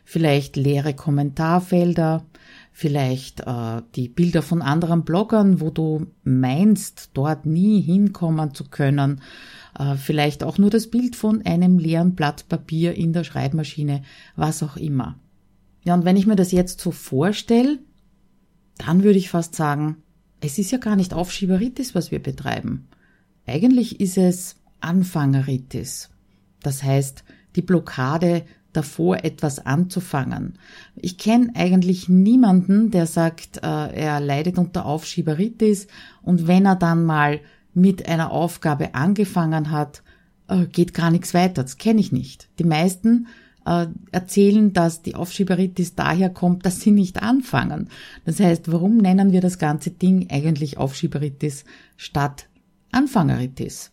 Vielleicht 0.04 0.56
leere 0.56 0.94
Kommentarfelder, 0.94 2.24
vielleicht 2.72 3.40
äh, 3.40 3.82
die 3.94 4.08
Bilder 4.08 4.42
von 4.42 4.62
anderen 4.62 5.04
Bloggern, 5.04 5.60
wo 5.60 5.70
du 5.70 6.06
meinst, 6.24 7.10
dort 7.14 7.46
nie 7.46 7.80
hinkommen 7.80 8.54
zu 8.54 8.64
können, 8.64 9.22
vielleicht 9.96 10.44
auch 10.44 10.58
nur 10.58 10.70
das 10.70 10.88
Bild 10.88 11.16
von 11.16 11.44
einem 11.44 11.78
leeren 11.78 12.14
Blatt 12.14 12.48
Papier 12.48 12.94
in 12.94 13.12
der 13.12 13.24
Schreibmaschine, 13.24 14.02
was 14.36 14.62
auch 14.62 14.76
immer. 14.76 15.18
Ja, 15.82 15.94
und 15.94 16.04
wenn 16.04 16.16
ich 16.16 16.26
mir 16.26 16.36
das 16.36 16.52
jetzt 16.52 16.80
so 16.80 16.90
vorstelle, 16.90 17.78
dann 18.78 19.02
würde 19.02 19.18
ich 19.18 19.30
fast 19.30 19.54
sagen, 19.54 19.96
es 20.40 20.58
ist 20.58 20.70
ja 20.70 20.78
gar 20.78 20.96
nicht 20.96 21.14
Aufschieberitis, 21.14 21.94
was 21.94 22.10
wir 22.10 22.22
betreiben. 22.22 22.88
Eigentlich 23.46 24.00
ist 24.00 24.18
es 24.18 24.56
Anfangeritis. 24.80 26.10
Das 26.62 26.82
heißt, 26.82 27.24
die 27.56 27.62
Blockade 27.62 28.44
davor, 28.72 29.24
etwas 29.24 29.64
anzufangen. 29.64 30.58
Ich 30.96 31.16
kenne 31.16 31.52
eigentlich 31.54 32.08
niemanden, 32.08 32.90
der 32.90 33.06
sagt, 33.06 33.58
äh, 33.58 33.60
er 33.94 34.20
leidet 34.20 34.58
unter 34.58 34.84
Aufschieberitis 34.84 35.86
und 36.22 36.46
wenn 36.46 36.66
er 36.66 36.76
dann 36.76 37.04
mal 37.04 37.40
mit 37.74 38.08
einer 38.08 38.30
Aufgabe 38.30 38.94
angefangen 38.94 39.70
hat, 39.70 40.02
äh, 40.48 40.66
geht 40.66 40.94
gar 40.94 41.10
nichts 41.10 41.34
weiter. 41.34 41.62
Das 41.62 41.76
kenne 41.76 42.00
ich 42.00 42.12
nicht. 42.12 42.48
Die 42.58 42.64
meisten 42.64 43.26
äh, 43.66 43.86
erzählen, 44.12 44.72
dass 44.72 45.02
die 45.02 45.14
Aufschieberitis 45.14 45.94
daher 45.94 46.30
kommt, 46.30 46.66
dass 46.66 46.80
sie 46.80 46.90
nicht 46.90 47.22
anfangen. 47.22 47.88
Das 48.24 48.40
heißt, 48.40 48.70
warum 48.70 48.98
nennen 48.98 49.32
wir 49.32 49.40
das 49.40 49.58
ganze 49.58 49.90
Ding 49.90 50.28
eigentlich 50.30 50.78
Aufschieberitis 50.78 51.64
statt 51.96 52.48
Anfangeritis? 52.92 53.90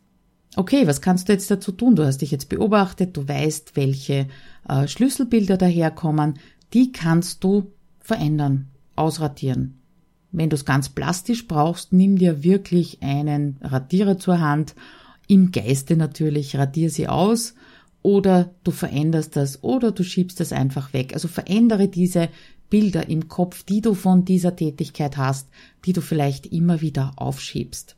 Okay, 0.55 0.85
was 0.85 1.01
kannst 1.01 1.29
du 1.29 1.33
jetzt 1.33 1.49
dazu 1.49 1.71
tun? 1.71 1.95
Du 1.95 2.05
hast 2.05 2.17
dich 2.17 2.31
jetzt 2.31 2.49
beobachtet, 2.49 3.15
du 3.15 3.27
weißt, 3.27 3.75
welche 3.75 4.27
äh, 4.67 4.87
Schlüsselbilder 4.87 5.57
daherkommen. 5.57 6.39
Die 6.73 6.91
kannst 6.91 7.43
du 7.43 7.71
verändern, 7.99 8.67
ausradieren. 8.95 9.80
Wenn 10.31 10.49
du 10.49 10.55
es 10.55 10.65
ganz 10.65 10.89
plastisch 10.89 11.47
brauchst, 11.47 11.93
nimm 11.93 12.17
dir 12.17 12.43
wirklich 12.43 13.01
einen 13.01 13.57
Radierer 13.61 14.17
zur 14.17 14.39
Hand. 14.39 14.75
Im 15.27 15.51
Geiste 15.51 15.95
natürlich, 15.97 16.55
radier 16.55 16.89
sie 16.89 17.07
aus 17.07 17.53
oder 18.01 18.53
du 18.63 18.71
veränderst 18.71 19.35
das 19.35 19.63
oder 19.63 19.91
du 19.91 20.03
schiebst 20.03 20.39
das 20.39 20.53
einfach 20.53 20.93
weg. 20.93 21.13
Also 21.13 21.27
verändere 21.27 21.87
diese 21.87 22.29
Bilder 22.69 23.09
im 23.09 23.27
Kopf, 23.27 23.63
die 23.63 23.81
du 23.81 23.93
von 23.93 24.25
dieser 24.25 24.55
Tätigkeit 24.55 25.17
hast, 25.17 25.49
die 25.85 25.93
du 25.93 26.01
vielleicht 26.01 26.47
immer 26.47 26.81
wieder 26.81 27.13
aufschiebst. 27.17 27.97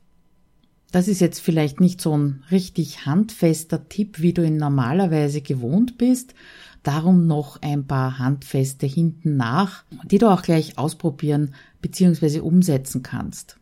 Das 0.94 1.08
ist 1.08 1.22
jetzt 1.22 1.40
vielleicht 1.40 1.80
nicht 1.80 2.00
so 2.00 2.16
ein 2.16 2.44
richtig 2.52 3.08
handfester 3.08 3.90
Tipp, 3.90 4.22
wie 4.22 4.32
du 4.32 4.46
ihn 4.46 4.58
normalerweise 4.58 5.42
gewohnt 5.42 5.98
bist. 5.98 6.36
Darum 6.84 7.26
noch 7.26 7.60
ein 7.64 7.88
paar 7.88 8.20
handfeste 8.20 8.86
hinten 8.86 9.36
nach, 9.36 9.86
die 10.06 10.20
du 10.20 10.32
auch 10.32 10.44
gleich 10.44 10.78
ausprobieren 10.78 11.56
bzw. 11.82 12.42
umsetzen 12.42 13.02
kannst. 13.02 13.58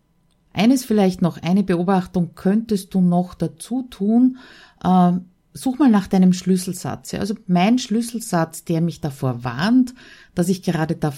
Eines 0.52 0.84
vielleicht 0.84 1.22
noch, 1.22 1.42
eine 1.42 1.64
Beobachtung 1.64 2.36
könntest 2.36 2.94
du 2.94 3.00
noch 3.00 3.34
dazu 3.34 3.84
tun. 3.84 4.38
Äh, 4.84 5.14
such 5.54 5.80
mal 5.80 5.90
nach 5.90 6.08
deinem 6.08 6.34
Schlüsselsatz. 6.34 7.14
Also 7.14 7.36
mein 7.48 7.80
Schlüsselsatz, 7.80 8.66
der 8.66 8.82
mich 8.82 9.00
davor 9.00 9.46
warnt, 9.46 9.94
dass 10.36 10.50
ich 10.50 10.64
gerade 10.64 10.98
da, 10.98 11.14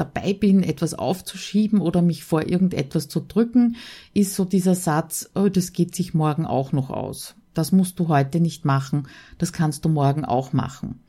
dabei 0.00 0.32
bin, 0.32 0.62
etwas 0.62 0.94
aufzuschieben 0.94 1.80
oder 1.80 2.00
mich 2.00 2.24
vor 2.24 2.48
irgendetwas 2.48 3.08
zu 3.08 3.20
drücken, 3.20 3.76
ist 4.14 4.34
so 4.34 4.44
dieser 4.44 4.74
Satz, 4.74 5.30
oh, 5.34 5.48
das 5.48 5.72
geht 5.72 5.94
sich 5.94 6.14
morgen 6.14 6.46
auch 6.46 6.72
noch 6.72 6.90
aus. 6.90 7.34
Das 7.52 7.70
musst 7.70 7.98
du 8.00 8.08
heute 8.08 8.40
nicht 8.40 8.64
machen, 8.64 9.08
das 9.38 9.52
kannst 9.52 9.84
du 9.84 9.88
morgen 9.88 10.24
auch 10.24 10.52
machen. 10.52 11.00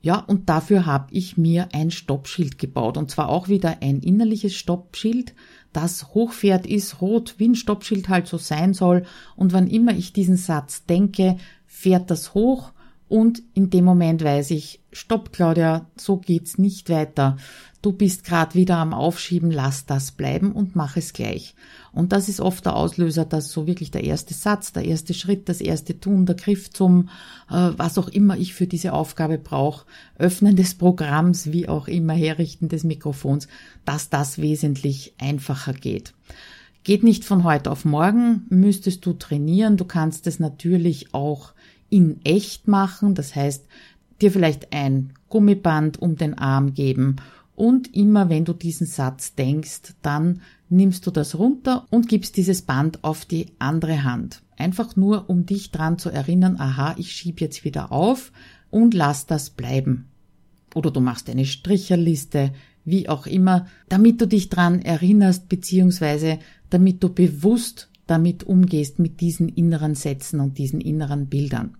Ja, 0.00 0.18
und 0.18 0.48
dafür 0.48 0.86
habe 0.86 1.08
ich 1.10 1.36
mir 1.36 1.68
ein 1.72 1.90
Stoppschild 1.90 2.58
gebaut. 2.58 2.96
Und 2.96 3.10
zwar 3.10 3.28
auch 3.28 3.48
wieder 3.48 3.78
ein 3.82 3.98
innerliches 4.00 4.54
Stoppschild, 4.54 5.34
das 5.72 6.14
hochfährt 6.14 6.66
ist, 6.66 7.00
rot, 7.00 7.34
wie 7.38 7.48
ein 7.48 7.56
Stoppschild 7.56 8.08
halt 8.08 8.28
so 8.28 8.38
sein 8.38 8.74
soll. 8.74 9.04
Und 9.34 9.52
wann 9.52 9.66
immer 9.66 9.92
ich 9.92 10.12
diesen 10.12 10.36
Satz 10.36 10.86
denke, 10.86 11.36
fährt 11.66 12.10
das 12.10 12.34
hoch 12.34 12.72
und 13.08 13.42
in 13.54 13.70
dem 13.70 13.84
Moment 13.84 14.22
weiß 14.22 14.50
ich, 14.50 14.80
stopp 14.92 15.32
Claudia, 15.32 15.86
so 15.96 16.18
geht's 16.18 16.58
nicht 16.58 16.90
weiter. 16.90 17.36
Du 17.80 17.92
bist 17.92 18.24
gerade 18.24 18.54
wieder 18.54 18.76
am 18.76 18.92
Aufschieben, 18.92 19.50
lass 19.50 19.86
das 19.86 20.12
bleiben 20.12 20.52
und 20.52 20.76
mach 20.76 20.96
es 20.96 21.12
gleich. 21.12 21.54
Und 21.92 22.12
das 22.12 22.28
ist 22.28 22.40
oft 22.40 22.66
der 22.66 22.76
Auslöser, 22.76 23.24
dass 23.24 23.50
so 23.50 23.66
wirklich 23.66 23.90
der 23.90 24.04
erste 24.04 24.34
Satz, 24.34 24.72
der 24.72 24.84
erste 24.84 25.14
Schritt, 25.14 25.48
das 25.48 25.60
erste 25.60 25.98
Tun, 25.98 26.26
der 26.26 26.34
Griff 26.34 26.70
zum, 26.70 27.08
äh, 27.48 27.70
was 27.76 27.96
auch 27.96 28.08
immer 28.08 28.36
ich 28.36 28.52
für 28.52 28.66
diese 28.66 28.92
Aufgabe 28.92 29.38
brauche, 29.38 29.86
Öffnen 30.18 30.56
des 30.56 30.74
Programms, 30.74 31.52
wie 31.52 31.68
auch 31.68 31.88
immer, 31.88 32.14
Herrichten 32.14 32.68
des 32.68 32.84
Mikrofons, 32.84 33.48
dass 33.84 34.10
das 34.10 34.38
wesentlich 34.38 35.14
einfacher 35.18 35.72
geht. 35.72 36.14
Geht 36.84 37.02
nicht 37.02 37.24
von 37.24 37.44
heute 37.44 37.70
auf 37.70 37.84
morgen, 37.84 38.46
müsstest 38.48 39.04
du 39.06 39.12
trainieren. 39.12 39.76
Du 39.76 39.84
kannst 39.84 40.26
es 40.26 40.40
natürlich 40.40 41.14
auch 41.14 41.52
in 41.90 42.20
echt 42.24 42.68
machen, 42.68 43.14
das 43.14 43.34
heißt, 43.34 43.66
dir 44.20 44.30
vielleicht 44.30 44.72
ein 44.72 45.12
Gummiband 45.28 46.00
um 46.00 46.16
den 46.16 46.34
Arm 46.34 46.74
geben 46.74 47.16
und 47.58 47.92
immer 47.92 48.28
wenn 48.28 48.44
du 48.44 48.52
diesen 48.52 48.86
Satz 48.86 49.34
denkst, 49.34 49.94
dann 50.00 50.42
nimmst 50.68 51.06
du 51.06 51.10
das 51.10 51.36
runter 51.36 51.86
und 51.90 52.08
gibst 52.08 52.36
dieses 52.36 52.62
Band 52.62 53.02
auf 53.02 53.24
die 53.24 53.46
andere 53.58 54.04
Hand. 54.04 54.42
Einfach 54.56 54.94
nur, 54.94 55.28
um 55.28 55.44
dich 55.44 55.72
dran 55.72 55.98
zu 55.98 56.08
erinnern, 56.08 56.56
aha, 56.60 56.94
ich 56.98 57.10
schieb 57.10 57.40
jetzt 57.40 57.64
wieder 57.64 57.90
auf 57.90 58.30
und 58.70 58.94
lass 58.94 59.26
das 59.26 59.50
bleiben. 59.50 60.06
Oder 60.74 60.92
du 60.92 61.00
machst 61.00 61.28
eine 61.28 61.46
Stricherliste, 61.46 62.52
wie 62.84 63.08
auch 63.08 63.26
immer, 63.26 63.66
damit 63.88 64.20
du 64.20 64.28
dich 64.28 64.50
dran 64.50 64.80
erinnerst, 64.80 65.48
beziehungsweise 65.48 66.38
damit 66.70 67.02
du 67.02 67.08
bewusst 67.08 67.90
damit 68.08 68.42
umgehst 68.42 68.98
mit 68.98 69.20
diesen 69.20 69.48
inneren 69.48 69.94
Sätzen 69.94 70.40
und 70.40 70.58
diesen 70.58 70.80
inneren 70.80 71.26
Bildern. 71.26 71.76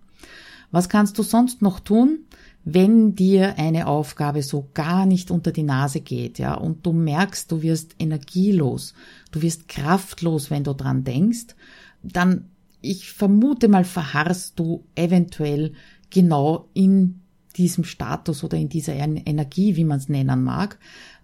Was 0.70 0.88
kannst 0.88 1.18
du 1.18 1.22
sonst 1.22 1.62
noch 1.62 1.80
tun, 1.80 2.20
wenn 2.64 3.14
dir 3.14 3.58
eine 3.58 3.86
Aufgabe 3.86 4.42
so 4.42 4.68
gar 4.74 5.06
nicht 5.06 5.30
unter 5.30 5.52
die 5.52 5.62
Nase 5.62 6.00
geht, 6.00 6.38
ja, 6.38 6.54
und 6.54 6.84
du 6.84 6.92
merkst, 6.92 7.50
du 7.50 7.62
wirst 7.62 7.94
energielos, 7.98 8.92
du 9.30 9.40
wirst 9.40 9.68
kraftlos, 9.68 10.50
wenn 10.50 10.64
du 10.64 10.74
dran 10.74 11.04
denkst, 11.04 11.56
dann 12.02 12.44
ich 12.80 13.10
vermute 13.10 13.68
mal 13.68 13.84
verharrst 13.84 14.58
du 14.58 14.84
eventuell 14.94 15.72
genau 16.10 16.68
in 16.74 17.20
diesem 17.56 17.84
Status 17.84 18.44
oder 18.44 18.56
in 18.56 18.68
dieser 18.68 18.94
Energie, 18.94 19.74
wie 19.76 19.84
man 19.84 19.98
es 19.98 20.08
nennen 20.08 20.44
mag, 20.44 20.78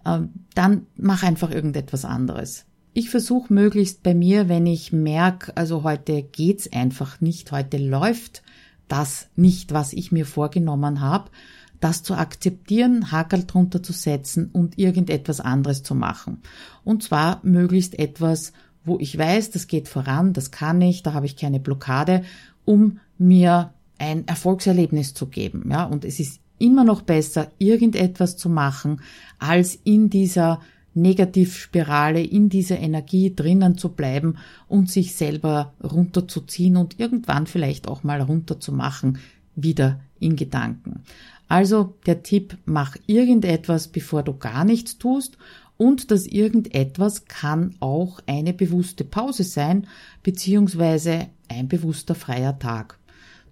ähm, 0.04 0.30
dann 0.54 0.86
mach 0.96 1.22
einfach 1.22 1.50
irgendetwas 1.50 2.04
anderes. 2.04 2.64
Ich 2.96 3.10
versuche 3.10 3.52
möglichst 3.52 4.04
bei 4.04 4.14
mir, 4.14 4.48
wenn 4.48 4.66
ich 4.66 4.92
merke, 4.92 5.56
also 5.56 5.82
heute 5.82 6.22
geht's 6.22 6.72
einfach 6.72 7.20
nicht, 7.20 7.50
heute 7.50 7.76
läuft 7.76 8.44
das 8.86 9.26
nicht, 9.34 9.72
was 9.72 9.92
ich 9.92 10.12
mir 10.12 10.24
vorgenommen 10.24 11.00
habe, 11.00 11.28
das 11.80 12.04
zu 12.04 12.14
akzeptieren, 12.14 13.10
Hakel 13.10 13.46
drunter 13.46 13.82
zu 13.82 13.92
setzen 13.92 14.48
und 14.52 14.78
irgendetwas 14.78 15.40
anderes 15.40 15.82
zu 15.82 15.96
machen. 15.96 16.42
Und 16.84 17.02
zwar 17.02 17.40
möglichst 17.42 17.98
etwas, 17.98 18.52
wo 18.84 19.00
ich 19.00 19.18
weiß, 19.18 19.50
das 19.50 19.66
geht 19.66 19.88
voran, 19.88 20.32
das 20.32 20.52
kann 20.52 20.80
ich, 20.80 21.02
da 21.02 21.14
habe 21.14 21.26
ich 21.26 21.34
keine 21.34 21.58
Blockade, 21.58 22.22
um 22.64 23.00
mir 23.18 23.74
ein 23.98 24.28
Erfolgserlebnis 24.28 25.14
zu 25.14 25.26
geben. 25.26 25.68
Ja, 25.68 25.82
und 25.82 26.04
es 26.04 26.20
ist 26.20 26.38
immer 26.58 26.84
noch 26.84 27.02
besser, 27.02 27.50
irgendetwas 27.58 28.36
zu 28.36 28.48
machen, 28.48 29.00
als 29.40 29.74
in 29.82 30.10
dieser 30.10 30.60
Negativspirale, 30.94 32.22
in 32.22 32.48
dieser 32.48 32.78
Energie 32.78 33.34
drinnen 33.34 33.76
zu 33.76 33.90
bleiben 33.90 34.36
und 34.68 34.90
sich 34.90 35.14
selber 35.14 35.74
runterzuziehen 35.82 36.76
und 36.76 36.98
irgendwann 37.00 37.46
vielleicht 37.46 37.88
auch 37.88 38.02
mal 38.04 38.20
runterzumachen, 38.20 39.18
wieder 39.56 40.00
in 40.18 40.36
Gedanken. 40.36 41.02
Also 41.48 41.94
der 42.06 42.22
Tipp, 42.22 42.56
mach 42.64 42.96
irgendetwas, 43.06 43.88
bevor 43.88 44.22
du 44.22 44.36
gar 44.36 44.64
nichts 44.64 44.98
tust 44.98 45.36
und 45.76 46.10
das 46.10 46.26
irgendetwas 46.26 47.26
kann 47.26 47.74
auch 47.80 48.20
eine 48.26 48.52
bewusste 48.54 49.04
Pause 49.04 49.44
sein, 49.44 49.86
beziehungsweise 50.22 51.28
ein 51.48 51.68
bewusster 51.68 52.14
freier 52.14 52.58
Tag. 52.58 52.98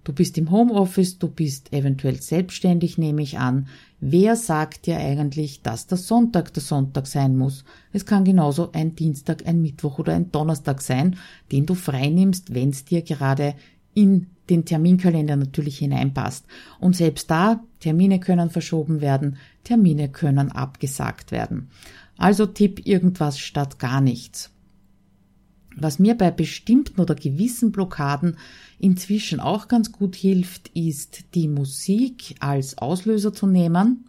Du 0.03 0.11
bist 0.11 0.37
im 0.37 0.51
Homeoffice, 0.51 1.17
du 1.17 1.29
bist 1.29 1.71
eventuell 1.71 2.21
selbstständig, 2.21 2.97
nehme 2.97 3.21
ich 3.21 3.39
an. 3.39 3.67
Wer 4.01 4.35
sagt 4.35 4.85
dir 4.85 4.97
eigentlich, 4.97 5.61
dass 5.61 5.87
der 5.87 5.97
Sonntag 5.97 6.53
der 6.53 6.61
Sonntag 6.61 7.07
sein 7.07 7.37
muss? 7.37 7.63
Es 7.93 8.05
kann 8.05 8.25
genauso 8.25 8.71
ein 8.73 8.95
Dienstag, 8.95 9.47
ein 9.47 9.61
Mittwoch 9.61 9.99
oder 9.99 10.13
ein 10.13 10.29
Donnerstag 10.31 10.81
sein, 10.81 11.15
den 11.53 11.65
du 11.65 11.73
frei 11.73 12.09
nimmst, 12.09 12.53
wenn 12.53 12.71
es 12.71 12.83
dir 12.83 13.01
gerade 13.01 13.55
in 13.93 14.27
den 14.49 14.65
Terminkalender 14.65 15.37
natürlich 15.37 15.77
hineinpasst. 15.77 16.45
Und 16.81 16.97
selbst 16.97 17.31
da, 17.31 17.63
Termine 17.79 18.19
können 18.19 18.49
verschoben 18.49 18.99
werden, 18.99 19.37
Termine 19.63 20.09
können 20.09 20.51
abgesagt 20.51 21.31
werden. 21.31 21.69
Also 22.17 22.45
tipp 22.45 22.85
irgendwas 22.85 23.39
statt 23.39 23.79
gar 23.79 24.01
nichts. 24.01 24.52
Was 25.83 25.99
mir 25.99 26.15
bei 26.15 26.31
bestimmten 26.31 27.01
oder 27.01 27.13
gewissen 27.13 27.73
Blockaden 27.73 28.37
inzwischen 28.79 29.41
auch 29.41 29.67
ganz 29.67 29.91
gut 29.91 30.15
hilft, 30.15 30.69
ist 30.69 31.35
die 31.35 31.49
Musik 31.49 32.35
als 32.39 32.77
Auslöser 32.77 33.33
zu 33.33 33.47
nehmen. 33.47 34.05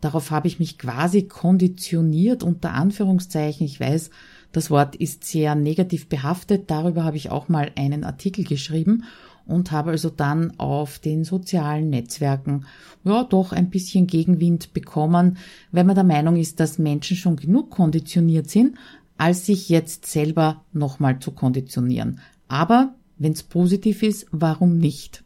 Darauf 0.00 0.32
habe 0.32 0.48
ich 0.48 0.58
mich 0.58 0.76
quasi 0.76 1.22
konditioniert 1.22 2.42
unter 2.42 2.72
Anführungszeichen. 2.72 3.64
Ich 3.64 3.78
weiß, 3.78 4.10
das 4.50 4.72
Wort 4.72 4.96
ist 4.96 5.22
sehr 5.22 5.54
negativ 5.54 6.08
behaftet. 6.08 6.68
Darüber 6.68 7.04
habe 7.04 7.16
ich 7.16 7.30
auch 7.30 7.48
mal 7.48 7.70
einen 7.76 8.02
Artikel 8.02 8.42
geschrieben 8.44 9.04
und 9.46 9.70
habe 9.70 9.92
also 9.92 10.10
dann 10.10 10.58
auf 10.58 10.98
den 10.98 11.24
sozialen 11.24 11.90
Netzwerken 11.90 12.66
ja 13.04 13.24
doch 13.24 13.52
ein 13.52 13.70
bisschen 13.70 14.06
Gegenwind 14.06 14.74
bekommen, 14.74 15.38
weil 15.72 15.84
man 15.84 15.94
der 15.94 16.04
Meinung 16.04 16.36
ist, 16.36 16.60
dass 16.60 16.78
Menschen 16.78 17.16
schon 17.16 17.36
genug 17.36 17.70
konditioniert 17.70 18.50
sind, 18.50 18.76
als 19.18 19.44
sich 19.44 19.68
jetzt 19.68 20.06
selber 20.06 20.64
nochmal 20.72 21.18
zu 21.18 21.32
konditionieren. 21.32 22.20
Aber 22.46 22.94
wenn 23.18 23.32
es 23.32 23.42
positiv 23.42 24.02
ist, 24.02 24.26
warum 24.30 24.78
nicht? 24.78 25.24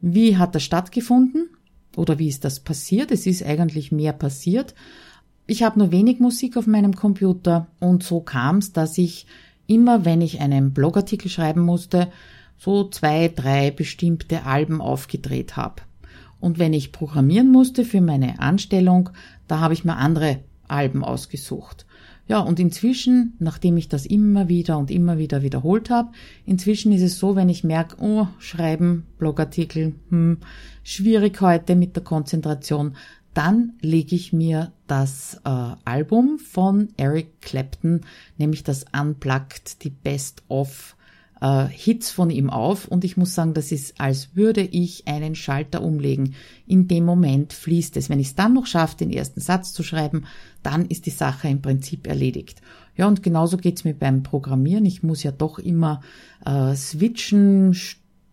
Wie 0.00 0.38
hat 0.38 0.54
das 0.54 0.62
stattgefunden? 0.62 1.50
Oder 1.96 2.18
wie 2.18 2.28
ist 2.28 2.44
das 2.44 2.60
passiert? 2.60 3.10
Es 3.10 3.26
ist 3.26 3.42
eigentlich 3.42 3.92
mehr 3.92 4.12
passiert. 4.12 4.74
Ich 5.46 5.62
habe 5.62 5.78
nur 5.78 5.92
wenig 5.92 6.20
Musik 6.20 6.56
auf 6.56 6.66
meinem 6.66 6.94
Computer 6.94 7.66
und 7.80 8.02
so 8.02 8.20
kam 8.20 8.58
es, 8.58 8.72
dass 8.72 8.98
ich 8.98 9.26
immer, 9.66 10.04
wenn 10.04 10.20
ich 10.20 10.40
einen 10.40 10.72
Blogartikel 10.72 11.30
schreiben 11.30 11.62
musste, 11.62 12.10
so 12.58 12.88
zwei, 12.88 13.28
drei 13.28 13.70
bestimmte 13.70 14.44
Alben 14.44 14.80
aufgedreht 14.80 15.56
habe. 15.56 15.82
Und 16.40 16.58
wenn 16.58 16.72
ich 16.72 16.92
programmieren 16.92 17.50
musste 17.50 17.84
für 17.84 18.00
meine 18.00 18.38
Anstellung, 18.40 19.10
da 19.48 19.60
habe 19.60 19.74
ich 19.74 19.84
mir 19.84 19.96
andere 19.96 20.40
Alben 20.68 21.04
ausgesucht. 21.04 21.85
Ja, 22.28 22.40
und 22.40 22.58
inzwischen, 22.58 23.34
nachdem 23.38 23.76
ich 23.76 23.88
das 23.88 24.04
immer 24.04 24.48
wieder 24.48 24.78
und 24.78 24.90
immer 24.90 25.16
wieder 25.16 25.42
wiederholt 25.42 25.90
habe, 25.90 26.10
inzwischen 26.44 26.90
ist 26.90 27.02
es 27.02 27.18
so, 27.18 27.36
wenn 27.36 27.48
ich 27.48 27.62
merke, 27.62 27.96
oh, 28.00 28.26
schreiben, 28.40 29.06
Blogartikel, 29.18 29.94
hm, 30.08 30.38
schwierig 30.82 31.40
heute 31.40 31.76
mit 31.76 31.94
der 31.94 32.02
Konzentration, 32.02 32.96
dann 33.32 33.74
lege 33.80 34.16
ich 34.16 34.32
mir 34.32 34.72
das 34.86 35.40
äh, 35.44 35.50
Album 35.84 36.38
von 36.38 36.88
Eric 36.96 37.42
Clapton, 37.42 38.00
nämlich 38.38 38.64
das 38.64 38.86
Unplugged, 38.98 39.84
die 39.84 39.90
Best 39.90 40.42
of 40.48 40.95
äh, 41.40 41.66
Hits 41.66 42.10
von 42.10 42.30
ihm 42.30 42.50
auf 42.50 42.88
und 42.88 43.04
ich 43.04 43.16
muss 43.16 43.34
sagen, 43.34 43.54
das 43.54 43.72
ist, 43.72 44.00
als 44.00 44.34
würde 44.34 44.62
ich 44.62 45.06
einen 45.06 45.34
Schalter 45.34 45.82
umlegen. 45.82 46.34
In 46.66 46.88
dem 46.88 47.04
Moment 47.04 47.52
fließt 47.52 47.96
es. 47.96 48.08
Wenn 48.08 48.20
ich 48.20 48.28
es 48.28 48.34
dann 48.34 48.54
noch 48.54 48.66
schaffe, 48.66 48.96
den 48.96 49.10
ersten 49.10 49.40
Satz 49.40 49.72
zu 49.72 49.82
schreiben, 49.82 50.24
dann 50.62 50.86
ist 50.86 51.06
die 51.06 51.10
Sache 51.10 51.48
im 51.48 51.62
Prinzip 51.62 52.06
erledigt. 52.06 52.60
Ja, 52.96 53.06
und 53.06 53.22
genauso 53.22 53.58
geht's 53.58 53.84
mir 53.84 53.94
beim 53.94 54.22
Programmieren. 54.22 54.86
Ich 54.86 55.02
muss 55.02 55.22
ja 55.22 55.30
doch 55.30 55.58
immer 55.58 56.00
äh, 56.44 56.74
switchen, 56.74 57.76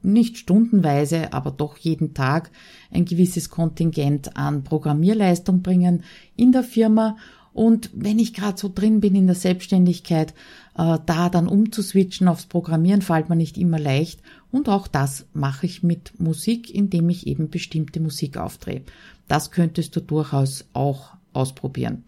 nicht 0.01 0.37
stundenweise, 0.37 1.33
aber 1.33 1.51
doch 1.51 1.77
jeden 1.77 2.13
Tag 2.13 2.51
ein 2.91 3.05
gewisses 3.05 3.49
Kontingent 3.49 4.35
an 4.35 4.63
Programmierleistung 4.63 5.61
bringen 5.61 6.03
in 6.35 6.51
der 6.51 6.63
Firma 6.63 7.17
und 7.53 7.91
wenn 7.93 8.17
ich 8.19 8.33
gerade 8.33 8.57
so 8.57 8.71
drin 8.73 8.99
bin 8.99 9.15
in 9.15 9.27
der 9.27 9.35
Selbstständigkeit, 9.35 10.33
äh, 10.75 10.97
da 11.05 11.29
dann 11.29 11.47
umzuswitchen 11.47 12.27
aufs 12.27 12.47
Programmieren 12.47 13.01
fällt 13.01 13.29
mir 13.29 13.35
nicht 13.35 13.57
immer 13.57 13.79
leicht. 13.79 14.21
Und 14.51 14.69
auch 14.69 14.87
das 14.87 15.25
mache 15.33 15.67
ich 15.67 15.83
mit 15.83 16.19
Musik, 16.19 16.73
indem 16.73 17.09
ich 17.09 17.27
eben 17.27 17.49
bestimmte 17.49 17.99
Musik 17.99 18.37
aufdrehe. 18.37 18.81
Das 19.27 19.51
könntest 19.51 19.95
du 19.95 19.99
durchaus 19.99 20.65
auch 20.73 21.11
ausprobieren. 21.31 22.03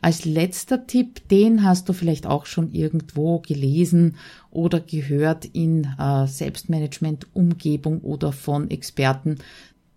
Als 0.00 0.24
letzter 0.24 0.86
Tipp, 0.86 1.28
den 1.28 1.64
hast 1.64 1.88
du 1.88 1.92
vielleicht 1.92 2.26
auch 2.26 2.46
schon 2.46 2.72
irgendwo 2.72 3.40
gelesen 3.40 4.16
oder 4.50 4.78
gehört 4.78 5.44
in 5.44 5.88
äh, 5.98 6.26
Selbstmanagement-Umgebung 6.26 8.00
oder 8.02 8.32
von 8.32 8.70
Experten. 8.70 9.38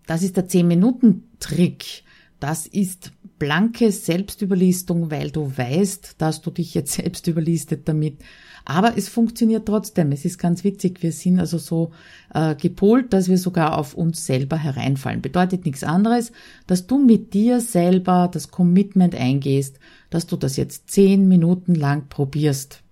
Das 0.06 0.24
ist 0.24 0.36
der 0.36 0.48
10-Minuten-Trick. 0.48 2.02
Das 2.42 2.66
ist 2.66 3.12
blanke 3.38 3.92
Selbstüberlistung, 3.92 5.12
weil 5.12 5.30
du 5.30 5.56
weißt, 5.56 6.16
dass 6.18 6.40
du 6.40 6.50
dich 6.50 6.74
jetzt 6.74 6.92
selbst 6.94 7.28
überlistet 7.28 7.86
damit. 7.86 8.18
Aber 8.64 8.98
es 8.98 9.08
funktioniert 9.08 9.66
trotzdem. 9.66 10.10
Es 10.10 10.24
ist 10.24 10.38
ganz 10.38 10.64
witzig. 10.64 11.04
Wir 11.04 11.12
sind 11.12 11.38
also 11.38 11.58
so 11.58 11.92
äh, 12.34 12.56
gepolt, 12.56 13.12
dass 13.12 13.28
wir 13.28 13.38
sogar 13.38 13.78
auf 13.78 13.94
uns 13.94 14.26
selber 14.26 14.56
hereinfallen. 14.56 15.22
Bedeutet 15.22 15.64
nichts 15.66 15.84
anderes, 15.84 16.32
dass 16.66 16.88
du 16.88 16.98
mit 16.98 17.32
dir 17.32 17.60
selber 17.60 18.28
das 18.32 18.50
Commitment 18.50 19.14
eingehst, 19.14 19.78
dass 20.10 20.26
du 20.26 20.34
das 20.36 20.56
jetzt 20.56 20.90
zehn 20.90 21.28
Minuten 21.28 21.76
lang 21.76 22.08
probierst. 22.08 22.82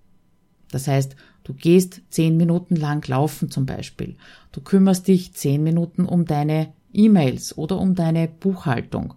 Das 0.71 0.87
heißt, 0.87 1.17
du 1.43 1.53
gehst 1.53 2.03
zehn 2.09 2.37
Minuten 2.37 2.77
lang 2.77 3.05
laufen 3.05 3.51
zum 3.51 3.65
Beispiel. 3.65 4.15
Du 4.53 4.61
kümmerst 4.61 5.09
dich 5.09 5.33
zehn 5.33 5.61
Minuten 5.61 6.05
um 6.05 6.23
deine 6.23 6.71
E-Mails 6.93 7.57
oder 7.57 7.79
um 7.79 7.95
deine 7.95 8.27
Buchhaltung. 8.27 9.15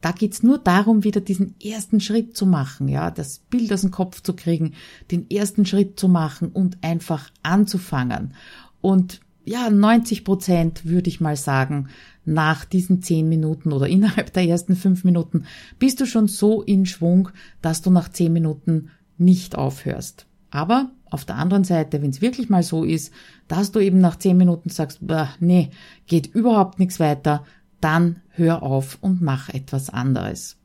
Da 0.00 0.12
geht's 0.12 0.42
nur 0.42 0.58
darum, 0.58 1.04
wieder 1.04 1.20
diesen 1.20 1.54
ersten 1.62 2.00
Schritt 2.00 2.36
zu 2.36 2.46
machen, 2.46 2.88
ja, 2.88 3.10
das 3.10 3.38
Bild 3.38 3.72
aus 3.72 3.82
dem 3.82 3.90
Kopf 3.90 4.22
zu 4.22 4.34
kriegen, 4.34 4.72
den 5.10 5.30
ersten 5.30 5.66
Schritt 5.66 6.00
zu 6.00 6.08
machen 6.08 6.48
und 6.48 6.78
einfach 6.82 7.30
anzufangen. 7.42 8.34
Und 8.80 9.20
ja, 9.44 9.68
90 9.68 10.24
Prozent 10.24 10.86
würde 10.86 11.08
ich 11.08 11.20
mal 11.20 11.36
sagen, 11.36 11.88
nach 12.24 12.64
diesen 12.64 13.02
zehn 13.02 13.28
Minuten 13.28 13.72
oder 13.72 13.86
innerhalb 13.88 14.32
der 14.32 14.46
ersten 14.46 14.76
fünf 14.76 15.04
Minuten 15.04 15.44
bist 15.78 16.00
du 16.00 16.06
schon 16.06 16.28
so 16.28 16.62
in 16.62 16.86
Schwung, 16.86 17.30
dass 17.60 17.82
du 17.82 17.90
nach 17.90 18.08
zehn 18.08 18.32
Minuten 18.32 18.90
nicht 19.18 19.56
aufhörst. 19.56 20.26
Aber 20.50 20.90
auf 21.10 21.24
der 21.24 21.36
anderen 21.36 21.64
Seite, 21.64 22.02
wenn 22.02 22.10
es 22.10 22.22
wirklich 22.22 22.48
mal 22.48 22.62
so 22.62 22.84
ist, 22.84 23.12
dass 23.48 23.72
du 23.72 23.80
eben 23.80 24.00
nach 24.00 24.16
zehn 24.16 24.36
Minuten 24.36 24.70
sagst, 24.70 25.00
nee, 25.40 25.70
geht 26.06 26.28
überhaupt 26.34 26.78
nichts 26.78 27.00
weiter, 27.00 27.44
dann 27.80 28.20
hör 28.30 28.62
auf 28.62 28.98
und 29.00 29.20
mach 29.20 29.48
etwas 29.48 29.90
anderes. 29.90 30.56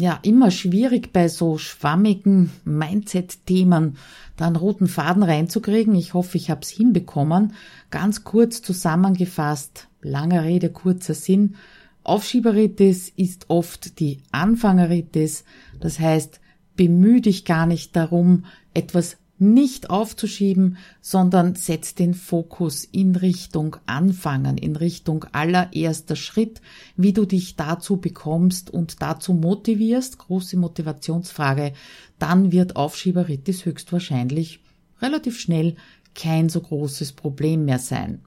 Ja, 0.00 0.18
immer 0.22 0.50
schwierig 0.50 1.12
bei 1.12 1.28
so 1.28 1.58
schwammigen 1.58 2.50
Mindset-Themen 2.64 3.98
da 4.36 4.46
einen 4.46 4.56
roten 4.56 4.86
Faden 4.86 5.22
reinzukriegen. 5.22 5.94
Ich 5.94 6.14
hoffe, 6.14 6.38
ich 6.38 6.50
habe 6.50 6.62
es 6.62 6.70
hinbekommen. 6.70 7.52
Ganz 7.90 8.24
kurz 8.24 8.62
zusammengefasst, 8.62 9.88
langer 10.00 10.44
Rede, 10.44 10.70
kurzer 10.70 11.12
Sinn. 11.12 11.56
Aufschieberitis 12.02 13.10
ist 13.10 13.50
oft 13.50 14.00
die 14.00 14.22
Anfangeritis. 14.32 15.44
Das 15.80 16.00
heißt, 16.00 16.40
bemühe 16.76 17.20
dich 17.20 17.44
gar 17.44 17.66
nicht 17.66 17.94
darum, 17.94 18.46
etwas 18.72 19.18
nicht 19.40 19.88
aufzuschieben, 19.88 20.76
sondern 21.00 21.54
setz 21.54 21.94
den 21.94 22.14
Fokus 22.14 22.84
in 22.84 23.16
Richtung 23.16 23.76
Anfangen, 23.86 24.58
in 24.58 24.76
Richtung 24.76 25.24
allererster 25.32 26.14
Schritt, 26.14 26.60
wie 26.96 27.12
du 27.12 27.24
dich 27.24 27.56
dazu 27.56 27.96
bekommst 27.96 28.70
und 28.70 29.00
dazu 29.00 29.32
motivierst, 29.32 30.18
große 30.18 30.58
Motivationsfrage, 30.58 31.72
dann 32.18 32.52
wird 32.52 32.76
Aufschieberitis 32.76 33.64
höchstwahrscheinlich 33.64 34.60
relativ 35.00 35.40
schnell 35.40 35.76
kein 36.14 36.48
so 36.48 36.60
großes 36.60 37.12
Problem 37.12 37.64
mehr 37.64 37.78
sein. 37.78 38.20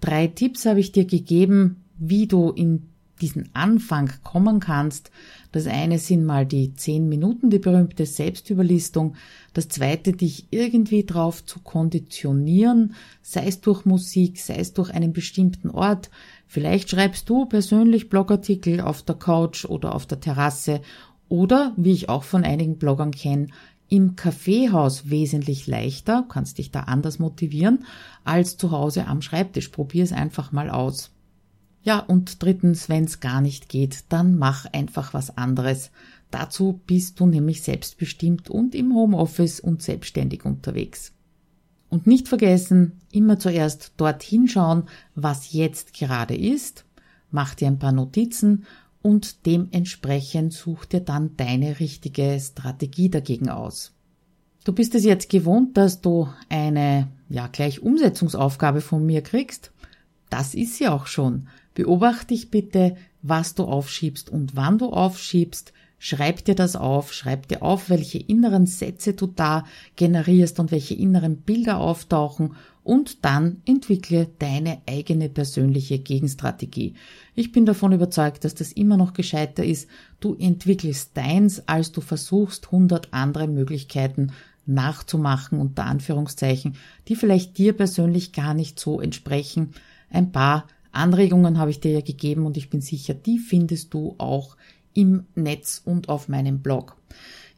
Drei 0.00 0.28
Tipps 0.28 0.66
habe 0.66 0.80
ich 0.80 0.92
dir 0.92 1.06
gegeben, 1.06 1.84
wie 1.98 2.26
du 2.26 2.50
in 2.50 2.88
diesen 3.20 3.48
Anfang 3.54 4.10
kommen 4.22 4.60
kannst. 4.60 5.10
Das 5.52 5.66
eine 5.66 5.98
sind 5.98 6.24
mal 6.24 6.44
die 6.44 6.74
zehn 6.74 7.08
Minuten, 7.08 7.50
die 7.50 7.58
berühmte 7.58 8.06
Selbstüberlistung. 8.06 9.14
Das 9.54 9.68
zweite, 9.68 10.12
dich 10.12 10.46
irgendwie 10.50 11.04
drauf 11.04 11.44
zu 11.44 11.60
konditionieren, 11.60 12.94
sei 13.22 13.46
es 13.46 13.60
durch 13.60 13.84
Musik, 13.84 14.38
sei 14.38 14.56
es 14.56 14.72
durch 14.72 14.90
einen 14.90 15.12
bestimmten 15.12 15.70
Ort. 15.70 16.10
Vielleicht 16.46 16.90
schreibst 16.90 17.28
du 17.28 17.46
persönlich 17.46 18.08
Blogartikel 18.08 18.80
auf 18.80 19.02
der 19.02 19.14
Couch 19.14 19.64
oder 19.64 19.94
auf 19.94 20.06
der 20.06 20.20
Terrasse 20.20 20.80
oder, 21.28 21.72
wie 21.76 21.92
ich 21.92 22.08
auch 22.08 22.22
von 22.22 22.44
einigen 22.44 22.78
Bloggern 22.78 23.10
kenne, 23.10 23.48
im 23.88 24.16
Kaffeehaus 24.16 25.10
wesentlich 25.10 25.66
leichter, 25.66 26.24
kannst 26.28 26.58
dich 26.58 26.70
da 26.70 26.80
anders 26.80 27.18
motivieren, 27.18 27.84
als 28.24 28.56
zu 28.56 28.72
Hause 28.72 29.06
am 29.06 29.22
Schreibtisch. 29.22 29.68
Probier 29.68 30.02
es 30.04 30.12
einfach 30.12 30.50
mal 30.50 30.70
aus. 30.70 31.12
Ja, 31.86 32.00
und 32.00 32.42
drittens, 32.42 32.88
wenn 32.88 33.04
es 33.04 33.20
gar 33.20 33.40
nicht 33.40 33.68
geht, 33.68 34.06
dann 34.08 34.36
mach 34.36 34.66
einfach 34.72 35.14
was 35.14 35.38
anderes. 35.38 35.92
Dazu 36.32 36.80
bist 36.84 37.20
du 37.20 37.26
nämlich 37.26 37.62
selbstbestimmt 37.62 38.50
und 38.50 38.74
im 38.74 38.92
Homeoffice 38.92 39.60
und 39.60 39.82
selbstständig 39.82 40.44
unterwegs. 40.44 41.12
Und 41.88 42.08
nicht 42.08 42.26
vergessen, 42.26 43.00
immer 43.12 43.38
zuerst 43.38 43.92
dorthin 43.98 44.48
schauen, 44.48 44.88
was 45.14 45.52
jetzt 45.52 45.94
gerade 45.94 46.36
ist, 46.36 46.84
mach 47.30 47.54
dir 47.54 47.68
ein 47.68 47.78
paar 47.78 47.92
Notizen 47.92 48.64
und 49.00 49.46
dementsprechend 49.46 50.54
such 50.54 50.86
dir 50.86 51.02
dann 51.02 51.36
deine 51.36 51.78
richtige 51.78 52.36
Strategie 52.40 53.10
dagegen 53.10 53.48
aus. 53.48 53.92
Du 54.64 54.72
bist 54.72 54.96
es 54.96 55.04
jetzt 55.04 55.30
gewohnt, 55.30 55.76
dass 55.76 56.00
du 56.00 56.28
eine, 56.48 57.06
ja, 57.28 57.46
gleich 57.46 57.80
Umsetzungsaufgabe 57.80 58.80
von 58.80 59.06
mir 59.06 59.22
kriegst. 59.22 59.70
Das 60.30 60.54
ist 60.54 60.76
sie 60.76 60.88
auch 60.88 61.06
schon. 61.06 61.48
Beobachte 61.74 62.28
dich 62.28 62.50
bitte, 62.50 62.96
was 63.22 63.54
du 63.54 63.64
aufschiebst 63.64 64.30
und 64.30 64.56
wann 64.56 64.78
du 64.78 64.90
aufschiebst. 64.90 65.72
Schreib 65.98 66.44
dir 66.44 66.54
das 66.54 66.76
auf, 66.76 67.12
schreib 67.12 67.48
dir 67.48 67.62
auf, 67.62 67.88
welche 67.88 68.18
inneren 68.18 68.66
Sätze 68.66 69.14
du 69.14 69.26
da 69.26 69.64
generierst 69.96 70.60
und 70.60 70.70
welche 70.70 70.94
inneren 70.94 71.38
Bilder 71.38 71.78
auftauchen 71.78 72.54
und 72.86 73.24
dann 73.24 73.62
entwickle 73.66 74.28
deine 74.38 74.80
eigene 74.88 75.28
persönliche 75.28 75.98
Gegenstrategie. 75.98 76.94
Ich 77.34 77.50
bin 77.50 77.66
davon 77.66 77.92
überzeugt, 77.92 78.44
dass 78.44 78.54
das 78.54 78.70
immer 78.70 78.96
noch 78.96 79.12
gescheiter 79.12 79.64
ist. 79.64 79.88
Du 80.20 80.34
entwickelst 80.34 81.16
deins, 81.16 81.66
als 81.66 81.90
du 81.90 82.00
versuchst, 82.00 82.70
hundert 82.70 83.12
andere 83.12 83.48
Möglichkeiten 83.48 84.32
nachzumachen, 84.66 85.58
unter 85.58 85.84
Anführungszeichen, 85.84 86.76
die 87.08 87.16
vielleicht 87.16 87.58
dir 87.58 87.72
persönlich 87.72 88.32
gar 88.32 88.54
nicht 88.54 88.78
so 88.78 89.00
entsprechen. 89.00 89.72
Ein 90.10 90.32
paar 90.32 90.66
Anregungen 90.92 91.58
habe 91.58 91.70
ich 91.70 91.80
dir 91.80 91.92
ja 91.92 92.00
gegeben 92.00 92.46
und 92.46 92.56
ich 92.56 92.70
bin 92.70 92.80
sicher, 92.80 93.14
die 93.14 93.38
findest 93.38 93.92
du 93.94 94.14
auch 94.18 94.56
im 94.94 95.24
Netz 95.34 95.82
und 95.84 96.08
auf 96.08 96.28
meinem 96.28 96.60
Blog. 96.60 96.96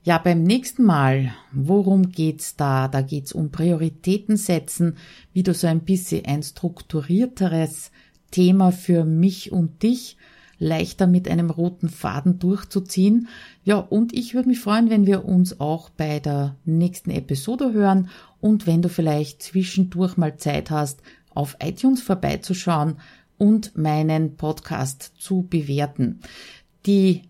Ja, 0.03 0.19
beim 0.19 0.43
nächsten 0.43 0.85
Mal, 0.85 1.33
worum 1.53 2.11
geht's 2.11 2.57
da? 2.57 2.89
Da 2.89 3.03
geht's 3.03 3.33
um 3.33 3.51
Prioritäten 3.51 4.37
setzen, 4.37 4.97
wie 5.33 5.43
du 5.43 5.55
so 5.55 5.67
ein 5.67 5.81
bisschen 5.81 6.25
ein 6.25 6.43
strukturierteres 6.43 7.91
Thema 8.31 8.73
für 8.73 9.05
mich 9.05 9.53
und 9.53 9.83
dich 9.83 10.17
leichter 10.59 11.07
mit 11.07 11.29
einem 11.29 11.51
roten 11.51 11.89
Faden 11.89 12.39
durchzuziehen. 12.39 13.29
Ja, 13.65 13.79
und 13.79 14.13
ich 14.13 14.35
würde 14.35 14.49
mich 14.49 14.61
freuen, 14.61 14.91
wenn 14.91 15.07
wir 15.07 15.25
uns 15.25 15.61
auch 15.61 15.91
bei 15.91 16.21
der 16.21 16.57
nächsten 16.65 17.11
Episode 17.11 17.73
hören 17.73 18.09
und 18.41 18.67
wenn 18.67 18.83
du 18.83 18.89
vielleicht 18.89 19.43
zwischendurch 19.43 20.17
mal 20.17 20.37
Zeit 20.37 20.71
hast, 20.71 21.01
auf 21.39 21.57
iTunes 21.63 22.03
vorbeizuschauen 22.03 22.97
und 23.39 23.79
meinen 23.79 24.37
Podcast 24.37 25.13
zu 25.17 25.47
bewerten. 25.49 26.21
Die 26.85 27.23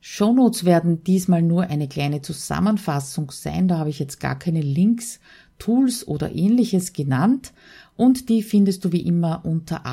Shownotes 0.00 0.64
werden 0.64 1.02
diesmal 1.02 1.42
nur 1.42 1.64
eine 1.64 1.88
kleine 1.88 2.22
Zusammenfassung 2.22 3.32
sein. 3.32 3.66
Da 3.66 3.78
habe 3.78 3.90
ich 3.90 3.98
jetzt 3.98 4.20
gar 4.20 4.38
keine 4.38 4.60
Links, 4.60 5.18
Tools 5.58 6.06
oder 6.06 6.32
ähnliches 6.32 6.92
genannt. 6.92 7.52
Und 7.96 8.28
die 8.28 8.44
findest 8.44 8.84
du 8.84 8.92
wie 8.92 9.02
immer 9.04 9.44
unter 9.44 9.84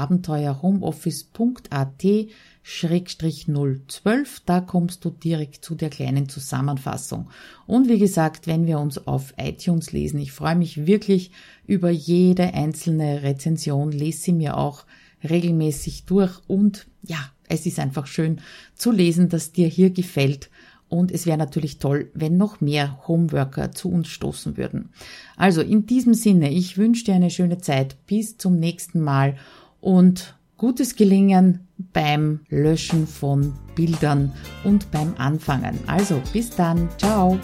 abenteuerhomeoffice.at-012. 2.66 4.42
Da 4.46 4.62
kommst 4.62 5.06
du 5.06 5.10
direkt 5.10 5.64
zu 5.64 5.76
der 5.76 5.90
kleinen 5.90 6.30
Zusammenfassung. 6.30 7.30
Und 7.68 7.90
wie 7.90 8.00
gesagt, 8.00 8.48
wenn 8.48 8.66
wir 8.66 8.80
uns 8.80 9.08
auf 9.08 9.34
iTunes 9.38 9.92
lesen, 9.92 10.20
ich 10.20 10.32
freue 10.32 10.56
mich 10.56 10.86
wirklich 10.86 11.32
über 11.68 11.90
jede 11.90 12.54
einzelne 12.54 13.24
Rezension, 13.24 13.92
lese 13.92 14.22
sie 14.22 14.34
mir 14.34 14.58
auch 14.58 14.86
regelmäßig 15.24 16.06
durch 16.06 16.40
und 16.48 16.88
ja, 17.04 17.18
es 17.48 17.66
ist 17.66 17.80
einfach 17.80 18.08
schön 18.08 18.42
zu 18.76 18.92
lesen, 18.92 19.30
dass 19.30 19.52
dir 19.52 19.68
hier 19.68 19.92
gefällt. 19.92 20.50
Und 20.88 21.12
es 21.12 21.26
wäre 21.26 21.38
natürlich 21.38 21.80
toll, 21.80 22.12
wenn 22.14 22.38
noch 22.38 22.62
mehr 22.62 23.00
Homeworker 23.08 23.72
zu 23.72 23.90
uns 23.90 24.08
stoßen 24.08 24.56
würden. 24.56 24.90
Also 25.36 25.62
in 25.62 25.88
diesem 25.88 26.14
Sinne, 26.14 26.52
ich 26.52 26.78
wünsche 26.78 27.06
dir 27.06 27.16
eine 27.16 27.32
schöne 27.32 27.58
Zeit. 27.58 27.98
Bis 28.06 28.38
zum 28.38 28.60
nächsten 28.60 29.02
Mal 29.02 29.36
und 29.82 30.36
gutes 30.58 30.96
Gelingen 30.96 31.68
beim 31.94 32.42
Löschen 32.50 33.08
von 33.08 33.54
Bildern 33.76 34.32
und 34.64 34.90
beim 34.92 35.14
Anfangen. 35.18 35.78
Also 35.88 36.22
bis 36.32 36.50
dann. 36.50 36.90
Ciao. 36.98 37.38